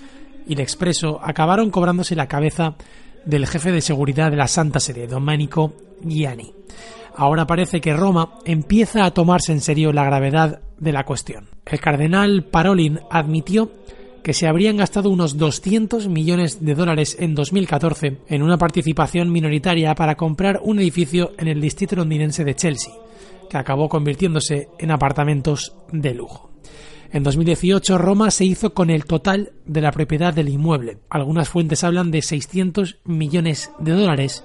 y 0.47 0.55
El 0.55 0.61
Expreso 0.61 1.21
acabaron 1.23 1.71
cobrándose 1.71 2.17
la 2.17 2.29
cabeza 2.29 2.77
del 3.25 3.47
jefe 3.47 3.73
de 3.73 3.81
seguridad 3.81 4.31
de 4.31 4.37
la 4.37 4.49
Santa 4.49 4.81
Sede, 4.81 5.07
Domenico 5.07 5.75
Gianni. 6.03 6.55
Ahora 7.17 7.47
parece 7.47 7.81
que 7.81 7.95
Roma 7.95 8.39
empieza 8.45 9.05
a 9.05 9.13
tomarse 9.13 9.53
en 9.53 9.61
serio 9.61 9.93
la 9.93 10.05
gravedad 10.05 10.61
de 10.79 10.93
la 10.93 11.05
cuestión. 11.05 11.49
El 11.65 11.81
cardenal 11.81 12.45
Parolin 12.45 13.01
admitió 13.11 13.71
que 14.25 14.33
se 14.33 14.49
habrían 14.49 14.79
gastado 14.79 15.11
unos 15.11 15.37
200 15.37 16.09
millones 16.09 16.65
de 16.65 16.75
dólares 16.75 17.15
en 17.21 17.35
2014 17.35 18.21
en 18.27 18.43
una 18.43 18.57
participación 18.57 19.31
minoritaria 19.31 19.95
para 19.95 20.15
comprar 20.15 20.61
un 20.65 20.79
edificio 20.79 21.35
en 21.37 21.47
el 21.47 21.61
distrito 21.61 21.95
londinense 21.95 22.43
de 22.43 22.55
Chelsea, 22.55 22.95
que 23.51 23.59
acabó 23.59 23.87
convirtiéndose 23.87 24.71
en 24.79 24.93
apartamentos 24.93 25.77
de 25.93 26.15
lujo. 26.15 26.51
En 27.13 27.23
2018 27.23 27.99
Roma 27.99 28.31
se 28.31 28.47
hizo 28.47 28.73
con 28.73 28.89
el 28.89 29.05
total 29.05 29.53
de 29.67 29.83
la 29.83 29.93
propiedad 29.93 30.33
del 30.33 30.49
inmueble. 30.49 31.01
Algunas 31.11 31.51
fuentes 31.51 31.85
hablan 31.85 32.11
de 32.11 32.23
600 32.23 33.01
millones 33.05 33.73
de 33.79 33.93
dólares, 33.93 34.43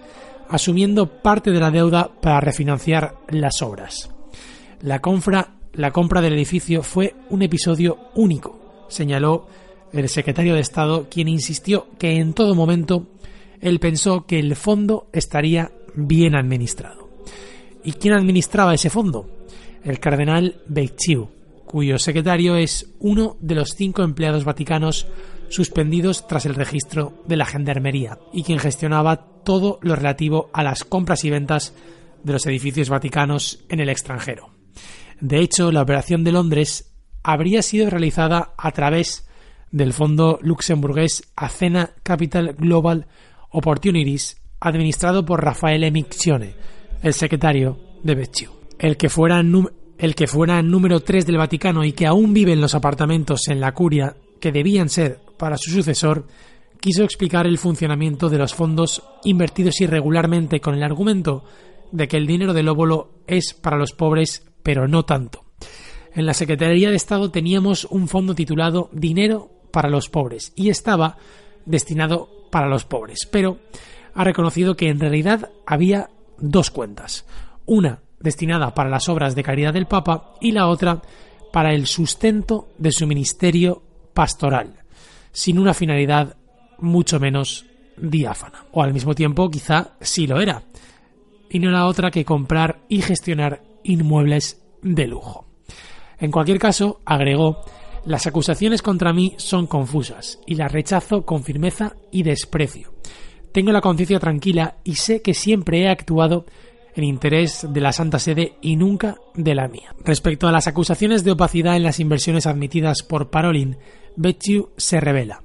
asumiendo 0.50 1.22
parte 1.22 1.52
de 1.52 1.60
la 1.62 1.72
deuda 1.72 2.12
para 2.22 2.42
refinanciar 2.42 3.16
las 3.30 3.62
obras. 3.62 4.14
La 4.82 5.00
compra, 5.00 5.56
la 5.72 5.92
compra 5.92 6.20
del 6.20 6.34
edificio 6.34 6.84
fue 6.84 7.16
un 7.30 7.44
episodio 7.44 7.98
único, 8.14 8.86
señaló 8.90 9.48
el 9.94 10.10
secretario 10.10 10.56
de 10.56 10.62
Estado, 10.62 11.08
quien 11.10 11.28
insistió 11.28 11.88
que 11.98 12.18
en 12.18 12.34
todo 12.34 12.56
momento 12.56 13.08
él 13.62 13.80
pensó 13.80 14.26
que 14.26 14.40
el 14.40 14.56
fondo 14.56 15.10
estaría 15.14 15.72
bien 15.96 16.36
administrado. 16.36 17.10
¿Y 17.84 17.94
quién 17.94 18.14
administraba 18.14 18.74
ese 18.74 18.90
fondo? 18.90 19.30
El 19.84 20.00
cardenal 20.00 20.62
Becciu, 20.68 21.30
cuyo 21.66 21.98
secretario 21.98 22.56
es 22.56 22.94
uno 23.00 23.38
de 23.40 23.56
los 23.56 23.76
cinco 23.76 24.04
empleados 24.04 24.44
vaticanos 24.44 25.08
suspendidos 25.50 26.28
tras 26.28 26.46
el 26.46 26.56
registro 26.56 27.14
de 27.26 27.38
la 27.38 27.46
Gendarmería 27.46 28.20
y 28.34 28.44
quien 28.44 28.60
gestionaba 28.60 29.26
todo 29.44 29.80
lo 29.82 29.96
relativo 29.96 30.50
a 30.54 30.64
las 30.64 30.84
compras 30.84 31.24
y 31.26 31.30
ventas 31.30 31.74
de 32.24 32.34
los 32.34 32.46
edificios 32.46 32.90
vaticanos 32.90 33.64
en 33.70 33.80
el 33.80 33.90
extranjero. 33.90 34.52
De 35.22 35.40
hecho, 35.40 35.72
la 35.72 35.82
operación 35.82 36.24
de 36.24 36.32
Londres 36.32 36.94
habría 37.24 37.62
sido 37.62 37.90
realizada 37.90 38.54
a 38.58 38.72
través 38.72 39.29
del 39.72 39.94
fondo 39.94 40.40
luxemburgués 40.42 41.24
Acena 41.36 41.92
Capital 42.04 42.54
Global 42.58 43.08
Opportunities, 43.52 44.42
administrado 44.60 45.26
por 45.26 45.44
Raffaele 45.44 45.92
Miccione, 45.92 46.56
el 47.02 47.14
secretario 47.14 47.78
de 48.04 48.16
Becciu. 48.16 48.52
El 48.78 48.98
que 48.98 49.10
fuera 49.10 49.42
el 49.98 50.16
que 50.16 50.28
fuera 50.28 50.62
número 50.62 51.02
3 51.02 51.26
del 51.26 51.38
Vaticano 51.38 51.84
y 51.84 51.92
que 51.92 52.08
aún 52.08 52.34
vive 52.34 52.54
en 52.54 52.62
los 52.62 52.76
apartamentos 52.76 53.48
en 53.50 53.60
la 53.60 53.74
curia 53.74 54.16
que 54.40 54.52
debían 54.52 54.90
ser 54.90 55.20
para 55.38 55.58
su 55.58 55.72
sucesor, 55.72 56.26
quiso 56.80 57.04
explicar 57.04 57.46
el 57.46 57.58
funcionamiento 57.58 58.30
de 58.30 58.38
los 58.38 58.54
fondos 58.54 59.04
invertidos 59.24 59.82
irregularmente 59.82 60.62
con 60.62 60.76
el 60.76 60.84
argumento 60.84 61.44
de 61.92 62.08
que 62.08 62.18
el 62.18 62.28
dinero 62.28 62.54
del 62.54 62.70
óvulo 62.70 63.12
es 63.28 63.54
para 63.54 63.78
los 63.78 63.92
pobres, 63.92 64.46
pero 64.64 64.88
no 64.88 65.04
tanto. 65.04 65.44
En 66.14 66.26
la 66.26 66.34
Secretaría 66.34 66.90
de 66.90 66.96
Estado 66.96 67.30
teníamos 67.32 67.86
un 67.86 68.08
fondo 68.08 68.34
titulado 68.34 68.90
Dinero 68.94 69.59
para 69.72 69.90
los 69.90 70.10
pobres 70.10 70.54
y 70.56 70.70
estaba 70.70 71.18
destinado 71.66 72.30
para 72.52 72.68
los 72.68 72.86
pobres, 72.86 73.28
pero 73.32 73.60
ha 74.14 74.24
reconocido 74.24 74.76
que 74.76 74.90
en 74.90 75.00
realidad 75.00 75.50
había 75.66 76.10
dos 76.38 76.72
cuentas, 76.72 77.26
una 77.66 78.00
destinada 78.20 78.74
para 78.74 78.90
las 78.90 79.08
obras 79.10 79.36
de 79.36 79.44
caridad 79.44 79.74
del 79.74 79.86
Papa 79.86 80.34
y 80.42 80.52
la 80.52 80.68
otra 80.68 81.02
para 81.52 81.74
el 81.74 81.88
sustento 81.88 82.70
de 82.78 82.92
su 82.92 83.08
ministerio 83.08 83.82
pastoral, 84.14 84.84
sin 85.32 85.60
una 85.60 85.74
finalidad 85.74 86.38
mucho 86.80 87.20
menos 87.20 87.66
diáfana, 87.98 88.66
o 88.72 88.84
al 88.84 88.94
mismo 88.94 89.16
tiempo 89.16 89.50
quizá 89.50 89.92
sí 90.02 90.28
lo 90.28 90.42
era, 90.42 90.64
y 91.50 91.60
no 91.60 91.72
la 91.72 91.86
otra 91.86 92.12
que 92.12 92.26
comprar 92.26 92.80
y 92.88 93.02
gestionar 93.02 93.64
inmuebles 93.84 94.62
de 94.82 95.08
lujo. 95.08 95.46
En 96.20 96.32
cualquier 96.32 96.60
caso, 96.60 97.00
agregó, 97.06 97.64
las 98.10 98.26
acusaciones 98.26 98.82
contra 98.82 99.14
mí 99.14 99.36
son 99.38 99.68
confusas 99.68 100.40
y 100.48 100.56
las 100.56 100.72
rechazo 100.72 101.28
con 101.28 101.44
firmeza 101.44 101.96
y 102.12 102.24
desprecio. 102.24 102.92
Tengo 103.52 103.72
la 103.72 103.82
conciencia 103.82 104.20
tranquila 104.20 104.78
y 104.84 104.96
sé 104.96 105.22
que 105.22 105.36
siempre 105.36 105.84
he 105.84 105.90
actuado 105.90 106.48
en 106.96 107.04
interés 107.04 107.68
de 107.70 107.82
la 107.82 107.94
Santa 107.94 108.18
Sede 108.18 108.56
y 108.62 108.78
nunca 108.78 109.18
de 109.36 109.54
la 109.54 109.68
mía. 109.68 109.94
Respecto 110.04 110.48
a 110.48 110.52
las 110.52 110.66
acusaciones 110.66 111.24
de 111.24 111.34
opacidad 111.34 111.76
en 111.76 111.84
las 111.84 112.00
inversiones 112.00 112.48
admitidas 112.48 113.04
por 113.04 113.30
Parolin, 113.30 113.78
Becciu 114.16 114.72
se 114.76 115.00
revela. 115.00 115.44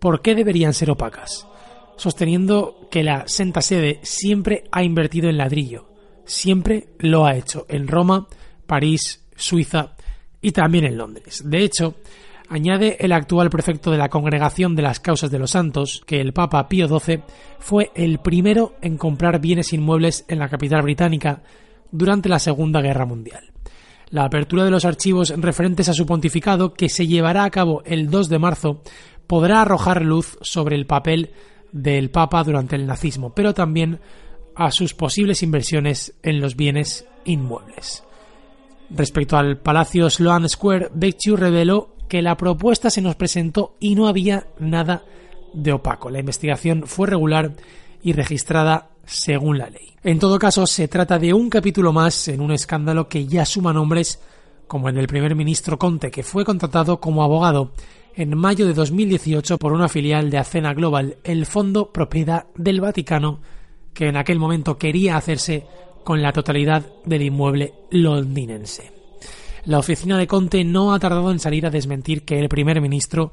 ¿Por 0.00 0.20
qué 0.20 0.34
deberían 0.34 0.74
ser 0.74 0.90
opacas? 0.90 1.46
Sosteniendo 1.96 2.88
que 2.90 3.04
la 3.04 3.28
Santa 3.28 3.62
Sede 3.62 4.00
siempre 4.02 4.64
ha 4.72 4.82
invertido 4.82 5.28
en 5.28 5.36
ladrillo, 5.36 5.92
siempre 6.24 6.88
lo 6.98 7.24
ha 7.24 7.36
hecho 7.36 7.66
en 7.68 7.86
Roma, 7.86 8.26
París, 8.66 9.24
Suiza 9.36 9.94
y 10.40 10.52
también 10.52 10.84
en 10.84 10.96
Londres. 10.96 11.42
De 11.44 11.62
hecho, 11.62 11.96
añade 12.48 12.96
el 13.00 13.12
actual 13.12 13.50
prefecto 13.50 13.90
de 13.90 13.98
la 13.98 14.08
Congregación 14.08 14.74
de 14.74 14.82
las 14.82 15.00
Causas 15.00 15.30
de 15.30 15.38
los 15.38 15.52
Santos 15.52 16.02
que 16.06 16.20
el 16.20 16.32
Papa 16.32 16.68
Pío 16.68 16.88
XII 16.88 17.22
fue 17.58 17.90
el 17.94 18.18
primero 18.18 18.74
en 18.82 18.98
comprar 18.98 19.40
bienes 19.40 19.72
inmuebles 19.72 20.24
en 20.28 20.38
la 20.38 20.48
capital 20.48 20.82
británica 20.82 21.42
durante 21.92 22.28
la 22.28 22.38
Segunda 22.38 22.80
Guerra 22.80 23.06
Mundial. 23.06 23.52
La 24.10 24.24
apertura 24.24 24.64
de 24.64 24.72
los 24.72 24.84
archivos 24.84 25.32
referentes 25.36 25.88
a 25.88 25.92
su 25.92 26.04
pontificado, 26.04 26.74
que 26.74 26.88
se 26.88 27.06
llevará 27.06 27.44
a 27.44 27.50
cabo 27.50 27.82
el 27.84 28.10
2 28.10 28.28
de 28.28 28.38
marzo, 28.40 28.82
podrá 29.28 29.62
arrojar 29.62 30.02
luz 30.02 30.36
sobre 30.40 30.74
el 30.74 30.86
papel 30.86 31.30
del 31.70 32.10
Papa 32.10 32.42
durante 32.42 32.74
el 32.74 32.86
nazismo, 32.86 33.32
pero 33.32 33.54
también 33.54 34.00
a 34.56 34.72
sus 34.72 34.94
posibles 34.94 35.44
inversiones 35.44 36.14
en 36.24 36.40
los 36.40 36.56
bienes 36.56 37.06
inmuebles. 37.24 38.02
Respecto 38.90 39.36
al 39.36 39.58
Palacio 39.58 40.10
Sloan 40.10 40.48
Square, 40.48 40.90
Becciu 40.94 41.36
reveló 41.36 41.94
que 42.08 42.22
la 42.22 42.36
propuesta 42.36 42.90
se 42.90 43.00
nos 43.00 43.14
presentó 43.14 43.76
y 43.78 43.94
no 43.94 44.08
había 44.08 44.48
nada 44.58 45.04
de 45.54 45.72
opaco. 45.72 46.10
La 46.10 46.18
investigación 46.18 46.84
fue 46.86 47.06
regular 47.06 47.52
y 48.02 48.12
registrada 48.12 48.90
según 49.04 49.58
la 49.58 49.70
ley. 49.70 49.94
En 50.02 50.18
todo 50.18 50.38
caso, 50.38 50.66
se 50.66 50.88
trata 50.88 51.18
de 51.18 51.32
un 51.32 51.50
capítulo 51.50 51.92
más 51.92 52.28
en 52.28 52.40
un 52.40 52.52
escándalo 52.52 53.08
que 53.08 53.26
ya 53.26 53.44
suma 53.44 53.72
nombres 53.72 54.20
como 54.66 54.88
el 54.88 54.94
del 54.94 55.06
primer 55.06 55.34
ministro 55.34 55.78
Conte, 55.78 56.10
que 56.10 56.22
fue 56.22 56.44
contratado 56.44 57.00
como 57.00 57.22
abogado 57.22 57.72
en 58.14 58.36
mayo 58.36 58.66
de 58.66 58.74
2018 58.74 59.58
por 59.58 59.72
una 59.72 59.88
filial 59.88 60.30
de 60.30 60.38
Acena 60.38 60.74
Global, 60.74 61.18
el 61.24 61.46
fondo 61.46 61.92
propiedad 61.92 62.46
del 62.56 62.80
Vaticano, 62.80 63.40
que 63.94 64.08
en 64.08 64.16
aquel 64.16 64.38
momento 64.38 64.78
quería 64.78 65.16
hacerse 65.16 65.66
con 66.10 66.22
la 66.22 66.32
totalidad 66.32 66.84
del 67.04 67.22
inmueble 67.22 67.72
londinense. 67.92 68.90
La 69.66 69.78
oficina 69.78 70.18
de 70.18 70.26
Conte 70.26 70.64
no 70.64 70.92
ha 70.92 70.98
tardado 70.98 71.30
en 71.30 71.38
salir 71.38 71.64
a 71.66 71.70
desmentir 71.70 72.24
que 72.24 72.40
el 72.40 72.48
primer 72.48 72.80
ministro 72.80 73.30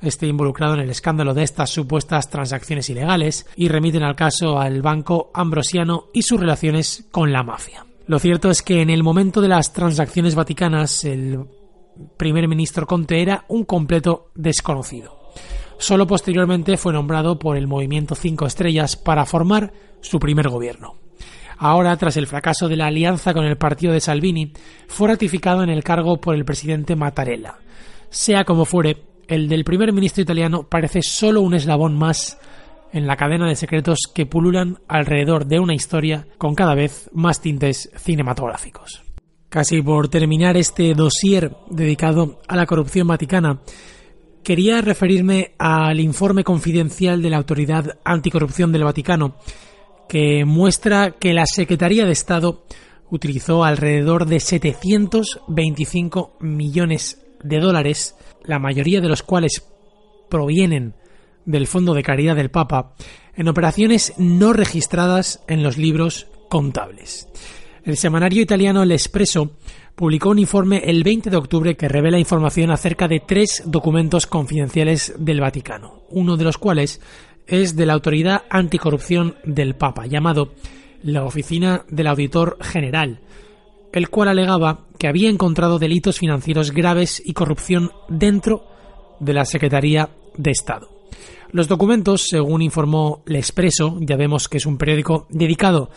esté 0.00 0.28
involucrado 0.28 0.74
en 0.74 0.80
el 0.82 0.90
escándalo 0.90 1.34
de 1.34 1.42
estas 1.42 1.70
supuestas 1.70 2.30
transacciones 2.30 2.88
ilegales 2.88 3.46
y 3.56 3.66
remiten 3.66 4.04
al 4.04 4.14
caso 4.14 4.60
al 4.60 4.80
banco 4.80 5.32
Ambrosiano 5.34 6.04
y 6.14 6.22
sus 6.22 6.38
relaciones 6.38 7.08
con 7.10 7.32
la 7.32 7.42
mafia. 7.42 7.84
Lo 8.06 8.20
cierto 8.20 8.48
es 8.48 8.62
que 8.62 8.80
en 8.80 8.90
el 8.90 9.02
momento 9.02 9.40
de 9.40 9.48
las 9.48 9.72
transacciones 9.72 10.36
vaticanas 10.36 11.04
el 11.04 11.46
primer 12.16 12.46
ministro 12.46 12.86
Conte 12.86 13.22
era 13.22 13.44
un 13.48 13.64
completo 13.64 14.30
desconocido. 14.36 15.32
Solo 15.78 16.06
posteriormente 16.06 16.76
fue 16.76 16.92
nombrado 16.92 17.40
por 17.40 17.56
el 17.56 17.66
movimiento 17.66 18.14
Cinco 18.14 18.46
Estrellas 18.46 18.94
para 18.94 19.26
formar 19.26 19.72
su 20.00 20.20
primer 20.20 20.48
gobierno. 20.48 20.99
Ahora, 21.62 21.94
tras 21.98 22.16
el 22.16 22.26
fracaso 22.26 22.68
de 22.68 22.76
la 22.76 22.86
alianza 22.86 23.34
con 23.34 23.44
el 23.44 23.58
partido 23.58 23.92
de 23.92 24.00
Salvini, 24.00 24.50
fue 24.88 25.08
ratificado 25.08 25.62
en 25.62 25.68
el 25.68 25.84
cargo 25.84 26.18
por 26.18 26.34
el 26.34 26.46
presidente 26.46 26.96
Mattarella. 26.96 27.56
Sea 28.08 28.44
como 28.44 28.64
fuere, 28.64 28.96
el 29.28 29.46
del 29.46 29.62
primer 29.62 29.92
ministro 29.92 30.22
italiano 30.22 30.62
parece 30.62 31.02
solo 31.02 31.42
un 31.42 31.52
eslabón 31.52 31.98
más 31.98 32.38
en 32.94 33.06
la 33.06 33.16
cadena 33.16 33.46
de 33.46 33.56
secretos 33.56 33.98
que 34.14 34.24
pululan 34.24 34.78
alrededor 34.88 35.44
de 35.44 35.60
una 35.60 35.74
historia 35.74 36.26
con 36.38 36.54
cada 36.54 36.74
vez 36.74 37.10
más 37.12 37.42
tintes 37.42 37.90
cinematográficos. 37.94 39.02
Casi 39.50 39.82
por 39.82 40.08
terminar 40.08 40.56
este 40.56 40.94
dossier 40.94 41.54
dedicado 41.68 42.40
a 42.48 42.56
la 42.56 42.64
corrupción 42.64 43.06
vaticana, 43.06 43.60
quería 44.42 44.80
referirme 44.80 45.52
al 45.58 46.00
informe 46.00 46.42
confidencial 46.42 47.20
de 47.20 47.28
la 47.28 47.36
Autoridad 47.36 47.98
Anticorrupción 48.02 48.72
del 48.72 48.84
Vaticano, 48.84 49.36
que 50.10 50.44
muestra 50.44 51.12
que 51.12 51.32
la 51.32 51.46
Secretaría 51.46 52.04
de 52.04 52.10
Estado 52.10 52.64
utilizó 53.10 53.62
alrededor 53.62 54.26
de 54.26 54.40
725 54.40 56.36
millones 56.40 57.24
de 57.44 57.60
dólares, 57.60 58.16
la 58.42 58.58
mayoría 58.58 59.00
de 59.00 59.08
los 59.08 59.22
cuales 59.22 59.64
provienen 60.28 60.96
del 61.44 61.68
Fondo 61.68 61.94
de 61.94 62.02
Caridad 62.02 62.34
del 62.34 62.50
Papa, 62.50 62.96
en 63.36 63.46
operaciones 63.46 64.12
no 64.18 64.52
registradas 64.52 65.44
en 65.46 65.62
los 65.62 65.78
libros 65.78 66.26
contables. 66.48 67.28
El 67.84 67.96
semanario 67.96 68.42
italiano 68.42 68.82
El 68.82 68.90
Espresso 68.90 69.52
publicó 69.94 70.30
un 70.30 70.40
informe 70.40 70.82
el 70.86 71.04
20 71.04 71.30
de 71.30 71.36
octubre 71.36 71.76
que 71.76 71.88
revela 71.88 72.18
información 72.18 72.72
acerca 72.72 73.06
de 73.06 73.20
tres 73.20 73.62
documentos 73.64 74.26
confidenciales 74.26 75.14
del 75.18 75.40
Vaticano, 75.40 76.02
uno 76.10 76.36
de 76.36 76.44
los 76.44 76.58
cuales 76.58 77.00
es 77.50 77.74
de 77.74 77.84
la 77.84 77.94
Autoridad 77.94 78.44
Anticorrupción 78.48 79.34
del 79.44 79.74
Papa, 79.74 80.06
llamado 80.06 80.54
la 81.02 81.24
Oficina 81.24 81.84
del 81.88 82.06
Auditor 82.06 82.56
General, 82.60 83.20
el 83.92 84.08
cual 84.08 84.28
alegaba 84.28 84.86
que 84.98 85.08
había 85.08 85.28
encontrado 85.28 85.80
delitos 85.80 86.18
financieros 86.18 86.70
graves 86.70 87.20
y 87.24 87.32
corrupción 87.32 87.90
dentro 88.08 88.64
de 89.18 89.34
la 89.34 89.44
Secretaría 89.44 90.10
de 90.36 90.52
Estado. 90.52 90.88
Los 91.50 91.66
documentos, 91.66 92.28
según 92.28 92.62
informó 92.62 93.22
L'Espresso, 93.26 93.98
ya 94.00 94.16
vemos 94.16 94.48
que 94.48 94.58
es 94.58 94.66
un 94.66 94.78
periódico 94.78 95.26
dedicado 95.28 95.90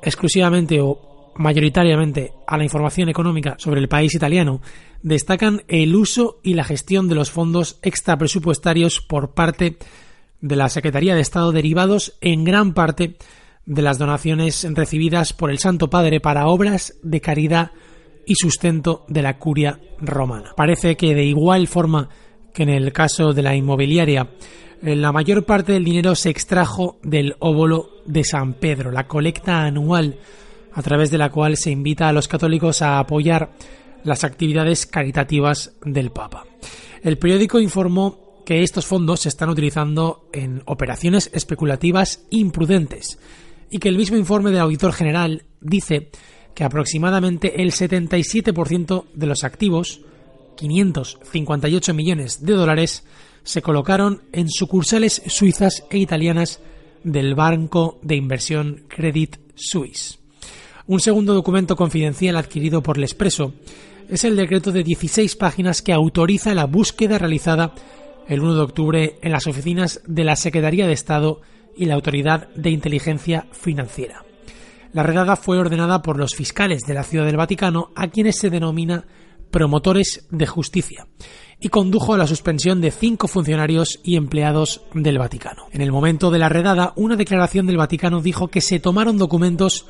exclusivamente 0.00 0.80
o 0.80 1.32
mayoritariamente 1.36 2.32
a 2.46 2.56
la 2.56 2.62
información 2.62 3.08
económica 3.08 3.56
sobre 3.58 3.80
el 3.80 3.88
país 3.88 4.14
italiano, 4.14 4.60
destacan 5.02 5.64
el 5.66 5.96
uso 5.96 6.38
y 6.44 6.54
la 6.54 6.62
gestión 6.62 7.08
de 7.08 7.16
los 7.16 7.32
fondos 7.32 7.80
extrapresupuestarios 7.82 9.00
por 9.00 9.34
parte 9.34 9.70
de 9.70 9.78
la 10.44 10.68
Secretaría 10.68 11.14
de 11.14 11.20
Estado 11.20 11.52
derivados 11.52 12.14
en 12.20 12.44
gran 12.44 12.74
parte 12.74 13.16
de 13.66 13.82
las 13.82 13.98
donaciones 13.98 14.66
recibidas 14.74 15.32
por 15.32 15.50
el 15.50 15.58
Santo 15.58 15.88
Padre 15.88 16.20
para 16.20 16.46
obras 16.48 16.94
de 17.02 17.20
caridad 17.20 17.70
y 18.26 18.34
sustento 18.34 19.04
de 19.08 19.22
la 19.22 19.38
curia 19.38 19.80
romana. 20.00 20.52
Parece 20.56 20.96
que 20.96 21.14
de 21.14 21.24
igual 21.24 21.66
forma 21.66 22.08
que 22.52 22.62
en 22.62 22.68
el 22.68 22.92
caso 22.92 23.32
de 23.32 23.42
la 23.42 23.54
inmobiliaria, 23.54 24.30
eh, 24.82 24.94
la 24.94 25.12
mayor 25.12 25.44
parte 25.44 25.72
del 25.72 25.84
dinero 25.84 26.14
se 26.14 26.30
extrajo 26.30 26.98
del 27.02 27.36
óvulo 27.38 27.88
de 28.04 28.24
San 28.24 28.54
Pedro, 28.54 28.90
la 28.90 29.06
colecta 29.06 29.62
anual 29.62 30.18
a 30.72 30.82
través 30.82 31.10
de 31.10 31.18
la 31.18 31.30
cual 31.30 31.56
se 31.56 31.70
invita 31.70 32.08
a 32.08 32.12
los 32.12 32.28
católicos 32.28 32.82
a 32.82 32.98
apoyar 32.98 33.52
las 34.02 34.24
actividades 34.24 34.86
caritativas 34.86 35.74
del 35.84 36.10
Papa. 36.10 36.44
El 37.02 37.18
periódico 37.18 37.60
informó 37.60 38.23
que 38.44 38.62
estos 38.62 38.86
fondos 38.86 39.20
se 39.20 39.28
están 39.28 39.48
utilizando 39.48 40.28
en 40.32 40.62
operaciones 40.66 41.30
especulativas 41.32 42.24
imprudentes 42.30 43.18
y 43.70 43.78
que 43.78 43.88
el 43.88 43.96
mismo 43.96 44.16
informe 44.16 44.50
del 44.50 44.60
auditor 44.60 44.92
general 44.92 45.44
dice 45.60 46.10
que 46.54 46.64
aproximadamente 46.64 47.62
el 47.62 47.72
77% 47.72 49.06
de 49.12 49.26
los 49.26 49.44
activos, 49.44 50.02
558 50.56 51.94
millones 51.94 52.44
de 52.44 52.52
dólares, 52.52 53.04
se 53.42 53.62
colocaron 53.62 54.22
en 54.32 54.48
sucursales 54.48 55.22
suizas 55.26 55.84
e 55.90 55.98
italianas 55.98 56.60
del 57.02 57.34
banco 57.34 57.98
de 58.02 58.16
inversión 58.16 58.84
Credit 58.88 59.36
Suisse. 59.54 60.18
Un 60.86 61.00
segundo 61.00 61.34
documento 61.34 61.76
confidencial 61.76 62.36
adquirido 62.36 62.82
por 62.82 62.98
el 62.98 63.04
Expreso 63.04 63.54
es 64.08 64.24
el 64.24 64.36
decreto 64.36 64.70
de 64.70 64.84
16 64.84 65.36
páginas 65.36 65.82
que 65.82 65.92
autoriza 65.92 66.54
la 66.54 66.66
búsqueda 66.66 67.18
realizada 67.18 67.74
el 68.28 68.40
1 68.40 68.54
de 68.54 68.60
octubre 68.60 69.18
en 69.22 69.32
las 69.32 69.46
oficinas 69.46 70.00
de 70.06 70.24
la 70.24 70.36
Secretaría 70.36 70.86
de 70.86 70.92
Estado 70.92 71.40
y 71.76 71.86
la 71.86 71.94
Autoridad 71.94 72.48
de 72.54 72.70
Inteligencia 72.70 73.46
Financiera. 73.52 74.24
La 74.92 75.02
redada 75.02 75.36
fue 75.36 75.58
ordenada 75.58 76.02
por 76.02 76.18
los 76.18 76.34
fiscales 76.34 76.82
de 76.86 76.94
la 76.94 77.02
Ciudad 77.02 77.26
del 77.26 77.36
Vaticano, 77.36 77.90
a 77.96 78.08
quienes 78.08 78.38
se 78.38 78.50
denomina 78.50 79.04
promotores 79.50 80.26
de 80.30 80.46
justicia, 80.46 81.06
y 81.60 81.68
condujo 81.68 82.14
a 82.14 82.18
la 82.18 82.26
suspensión 82.26 82.80
de 82.80 82.90
cinco 82.90 83.28
funcionarios 83.28 84.00
y 84.04 84.16
empleados 84.16 84.82
del 84.94 85.18
Vaticano. 85.18 85.66
En 85.72 85.80
el 85.80 85.92
momento 85.92 86.30
de 86.30 86.38
la 86.38 86.48
redada, 86.48 86.92
una 86.96 87.16
declaración 87.16 87.66
del 87.66 87.76
Vaticano 87.76 88.20
dijo 88.20 88.48
que 88.48 88.60
se 88.60 88.80
tomaron 88.80 89.18
documentos 89.18 89.86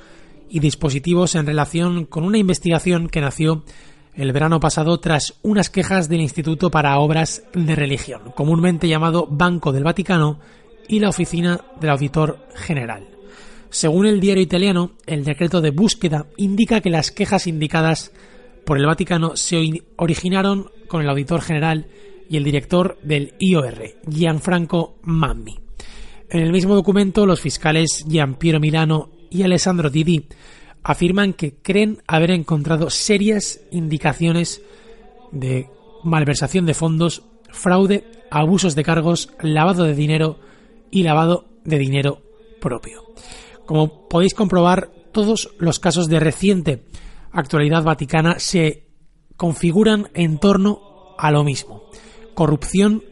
y 0.48 0.60
dispositivos 0.60 1.34
en 1.34 1.46
relación 1.46 2.04
con 2.04 2.24
una 2.24 2.38
investigación 2.38 3.08
que 3.08 3.20
nació 3.20 3.64
el 4.16 4.32
verano 4.32 4.60
pasado 4.60 4.98
tras 5.00 5.34
unas 5.42 5.70
quejas 5.70 6.08
del 6.08 6.20
Instituto 6.20 6.70
para 6.70 6.98
Obras 6.98 7.42
de 7.52 7.74
Religión, 7.74 8.32
comúnmente 8.34 8.88
llamado 8.88 9.26
Banco 9.28 9.72
del 9.72 9.84
Vaticano, 9.84 10.38
y 10.88 11.00
la 11.00 11.08
Oficina 11.08 11.60
del 11.80 11.90
Auditor 11.90 12.46
General. 12.54 13.08
Según 13.70 14.06
el 14.06 14.20
diario 14.20 14.42
italiano, 14.42 14.92
el 15.06 15.24
decreto 15.24 15.60
de 15.60 15.70
búsqueda 15.70 16.26
indica 16.36 16.80
que 16.80 16.90
las 16.90 17.10
quejas 17.10 17.46
indicadas 17.46 18.12
por 18.64 18.78
el 18.78 18.86
Vaticano 18.86 19.36
se 19.36 19.82
originaron 19.96 20.70
con 20.88 21.02
el 21.02 21.08
auditor 21.08 21.40
general 21.40 21.86
y 22.28 22.36
el 22.36 22.44
director 22.44 22.98
del 23.02 23.34
IOR, 23.38 23.96
Gianfranco 24.08 24.98
Mammi. 25.02 25.58
En 26.30 26.40
el 26.40 26.52
mismo 26.52 26.74
documento, 26.74 27.26
los 27.26 27.40
fiscales 27.40 28.04
Giampiero 28.08 28.60
Milano 28.60 29.10
y 29.30 29.42
Alessandro 29.42 29.90
Didi 29.90 30.26
afirman 30.84 31.32
que 31.32 31.54
creen 31.54 32.02
haber 32.06 32.30
encontrado 32.30 32.90
serias 32.90 33.60
indicaciones 33.72 34.62
de 35.32 35.68
malversación 36.04 36.66
de 36.66 36.74
fondos, 36.74 37.22
fraude, 37.50 38.04
abusos 38.30 38.74
de 38.74 38.84
cargos, 38.84 39.30
lavado 39.40 39.84
de 39.84 39.94
dinero 39.94 40.38
y 40.90 41.02
lavado 41.02 41.46
de 41.64 41.78
dinero 41.78 42.20
propio. 42.60 43.02
Como 43.64 44.08
podéis 44.08 44.34
comprobar, 44.34 44.90
todos 45.10 45.54
los 45.58 45.80
casos 45.80 46.08
de 46.08 46.20
reciente 46.20 46.84
actualidad 47.32 47.82
vaticana 47.82 48.38
se 48.38 48.84
configuran 49.36 50.08
en 50.12 50.38
torno 50.38 51.14
a 51.18 51.30
lo 51.30 51.44
mismo. 51.44 51.84
Corrupción 52.34 53.02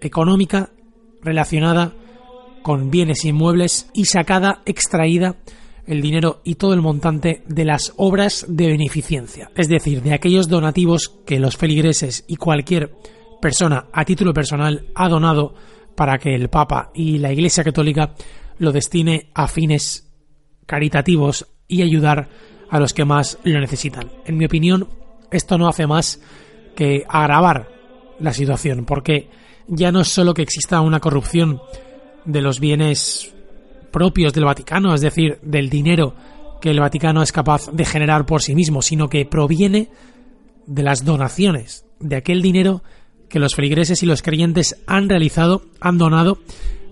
económica 0.00 0.70
relacionada 1.22 1.94
con 2.62 2.90
bienes 2.90 3.24
inmuebles 3.24 3.88
y 3.94 4.04
sacada, 4.04 4.60
extraída 4.66 5.36
el 5.86 6.02
dinero 6.02 6.40
y 6.44 6.56
todo 6.56 6.74
el 6.74 6.82
montante 6.82 7.42
de 7.46 7.64
las 7.64 7.92
obras 7.96 8.44
de 8.48 8.66
beneficencia, 8.68 9.50
es 9.54 9.68
decir, 9.68 10.02
de 10.02 10.14
aquellos 10.14 10.48
donativos 10.48 11.14
que 11.24 11.38
los 11.38 11.56
feligreses 11.56 12.24
y 12.26 12.36
cualquier 12.36 12.92
persona 13.40 13.86
a 13.92 14.04
título 14.04 14.34
personal 14.34 14.86
ha 14.94 15.08
donado 15.08 15.54
para 15.94 16.18
que 16.18 16.34
el 16.34 16.48
Papa 16.48 16.90
y 16.94 17.18
la 17.18 17.32
Iglesia 17.32 17.64
Católica 17.64 18.14
lo 18.58 18.72
destine 18.72 19.30
a 19.34 19.48
fines 19.48 20.10
caritativos 20.66 21.46
y 21.68 21.82
ayudar 21.82 22.28
a 22.68 22.80
los 22.80 22.92
que 22.92 23.04
más 23.04 23.38
lo 23.44 23.60
necesitan. 23.60 24.10
En 24.24 24.36
mi 24.36 24.46
opinión, 24.46 24.88
esto 25.30 25.58
no 25.58 25.68
hace 25.68 25.86
más 25.86 26.20
que 26.74 27.04
agravar 27.08 27.68
la 28.18 28.32
situación, 28.32 28.84
porque 28.84 29.30
ya 29.68 29.92
no 29.92 30.00
es 30.00 30.08
solo 30.08 30.34
que 30.34 30.42
exista 30.42 30.80
una 30.80 31.00
corrupción 31.00 31.60
de 32.24 32.42
los 32.42 32.60
bienes 32.60 33.35
propios 33.90 34.32
del 34.32 34.44
Vaticano, 34.44 34.94
es 34.94 35.00
decir, 35.00 35.38
del 35.42 35.70
dinero 35.70 36.14
que 36.60 36.70
el 36.70 36.80
Vaticano 36.80 37.22
es 37.22 37.32
capaz 37.32 37.70
de 37.72 37.84
generar 37.84 38.26
por 38.26 38.42
sí 38.42 38.54
mismo, 38.54 38.82
sino 38.82 39.08
que 39.08 39.24
proviene 39.26 39.88
de 40.66 40.82
las 40.82 41.04
donaciones, 41.04 41.86
de 42.00 42.16
aquel 42.16 42.42
dinero 42.42 42.82
que 43.28 43.38
los 43.38 43.54
feligreses 43.54 44.02
y 44.02 44.06
los 44.06 44.22
creyentes 44.22 44.82
han 44.86 45.08
realizado, 45.08 45.62
han 45.80 45.98
donado, 45.98 46.38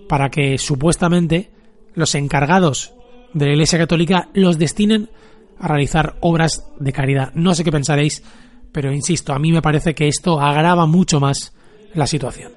para 0.07 0.29
que 0.29 0.57
supuestamente 0.57 1.49
los 1.93 2.15
encargados 2.15 2.93
de 3.33 3.45
la 3.45 3.51
Iglesia 3.53 3.79
Católica 3.79 4.29
los 4.33 4.57
destinen 4.57 5.09
a 5.59 5.67
realizar 5.67 6.15
obras 6.21 6.67
de 6.79 6.93
caridad. 6.93 7.31
No 7.33 7.55
sé 7.55 7.63
qué 7.63 7.71
pensaréis, 7.71 8.23
pero 8.71 8.93
insisto, 8.93 9.33
a 9.33 9.39
mí 9.39 9.51
me 9.51 9.61
parece 9.61 9.95
que 9.95 10.07
esto 10.07 10.39
agrava 10.39 10.85
mucho 10.85 11.19
más 11.19 11.53
la 11.93 12.07
situación. 12.07 12.51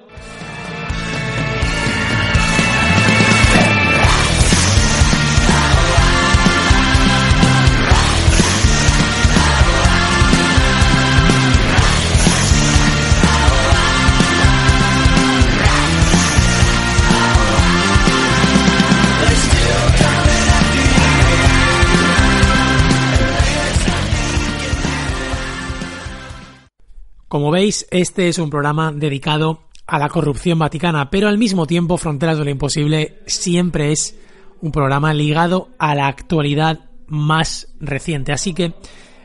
Como 27.29 27.51
veis, 27.51 27.85
este 27.91 28.27
es 28.27 28.39
un 28.39 28.49
programa 28.49 28.91
dedicado 28.91 29.61
a 29.85 29.99
la 29.99 30.09
corrupción 30.09 30.57
vaticana, 30.57 31.11
pero 31.11 31.27
al 31.27 31.37
mismo 31.37 31.67
tiempo 31.67 31.97
Fronteras 31.97 32.39
de 32.39 32.43
lo 32.43 32.49
Imposible 32.49 33.19
siempre 33.27 33.91
es 33.91 34.17
un 34.61 34.71
programa 34.71 35.13
ligado 35.13 35.69
a 35.77 35.93
la 35.93 36.07
actualidad 36.07 36.89
más 37.05 37.71
reciente. 37.79 38.31
Así 38.31 38.55
que 38.55 38.73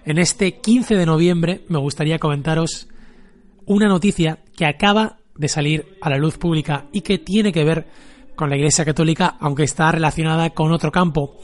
en 0.04 0.18
este 0.18 0.60
15 0.60 0.96
de 0.96 1.06
noviembre 1.06 1.64
me 1.68 1.78
gustaría 1.78 2.18
comentaros 2.18 2.88
una 3.64 3.88
noticia 3.88 4.40
que 4.54 4.66
acaba 4.66 5.16
de 5.34 5.48
salir 5.48 5.96
a 6.02 6.10
la 6.10 6.18
luz 6.18 6.36
pública 6.36 6.84
y 6.92 7.00
que 7.00 7.16
tiene 7.16 7.52
que 7.52 7.64
ver 7.64 7.86
con 8.36 8.50
la 8.50 8.56
Iglesia 8.56 8.84
Católica, 8.84 9.38
aunque 9.40 9.62
está 9.62 9.90
relacionada 9.90 10.50
con 10.50 10.72
otro 10.72 10.92
campo. 10.92 11.38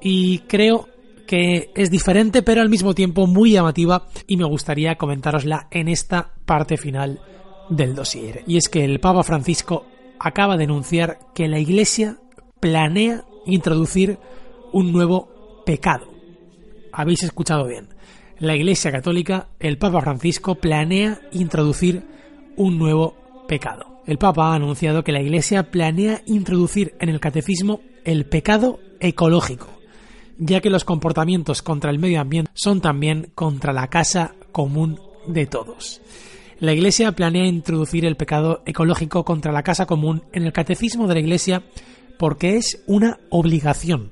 Y 0.00 0.38
creo 0.40 0.88
que 1.28 1.70
es 1.74 1.90
diferente 1.90 2.42
pero 2.42 2.62
al 2.62 2.70
mismo 2.70 2.94
tiempo 2.94 3.26
muy 3.26 3.52
llamativa 3.52 4.08
y 4.26 4.38
me 4.38 4.46
gustaría 4.46 4.96
comentárosla 4.96 5.68
en 5.70 5.88
esta 5.88 6.32
parte 6.46 6.78
final 6.78 7.20
del 7.68 7.94
dossier. 7.94 8.42
Y 8.46 8.56
es 8.56 8.70
que 8.70 8.82
el 8.82 8.98
Papa 8.98 9.22
Francisco 9.22 9.84
acaba 10.18 10.56
de 10.56 10.64
anunciar 10.64 11.18
que 11.34 11.46
la 11.46 11.58
Iglesia 11.58 12.16
planea 12.60 13.24
introducir 13.44 14.18
un 14.72 14.90
nuevo 14.90 15.62
pecado. 15.66 16.08
Habéis 16.92 17.22
escuchado 17.22 17.66
bien. 17.66 17.88
la 18.38 18.56
Iglesia 18.56 18.90
Católica, 18.90 19.48
el 19.60 19.78
Papa 19.78 20.00
Francisco 20.00 20.54
planea 20.54 21.20
introducir 21.32 22.04
un 22.56 22.78
nuevo 22.78 23.16
pecado. 23.48 24.00
El 24.06 24.16
Papa 24.16 24.52
ha 24.52 24.54
anunciado 24.54 25.04
que 25.04 25.12
la 25.12 25.20
Iglesia 25.20 25.70
planea 25.70 26.22
introducir 26.24 26.94
en 27.00 27.10
el 27.10 27.20
catecismo 27.20 27.80
el 28.04 28.24
pecado 28.24 28.78
ecológico, 29.00 29.77
ya 30.38 30.60
que 30.60 30.70
los 30.70 30.84
comportamientos 30.84 31.62
contra 31.62 31.90
el 31.90 31.98
medio 31.98 32.20
ambiente 32.20 32.50
son 32.54 32.80
también 32.80 33.30
contra 33.34 33.72
la 33.72 33.88
casa 33.88 34.34
común 34.52 35.00
de 35.26 35.46
todos. 35.46 36.00
La 36.60 36.72
Iglesia 36.72 37.12
planea 37.12 37.46
introducir 37.46 38.04
el 38.04 38.16
pecado 38.16 38.62
ecológico 38.66 39.24
contra 39.24 39.52
la 39.52 39.62
casa 39.62 39.86
común 39.86 40.22
en 40.32 40.44
el 40.44 40.52
catecismo 40.52 41.06
de 41.06 41.14
la 41.14 41.20
Iglesia 41.20 41.62
porque 42.18 42.56
es 42.56 42.82
una 42.86 43.20
obligación, 43.30 44.10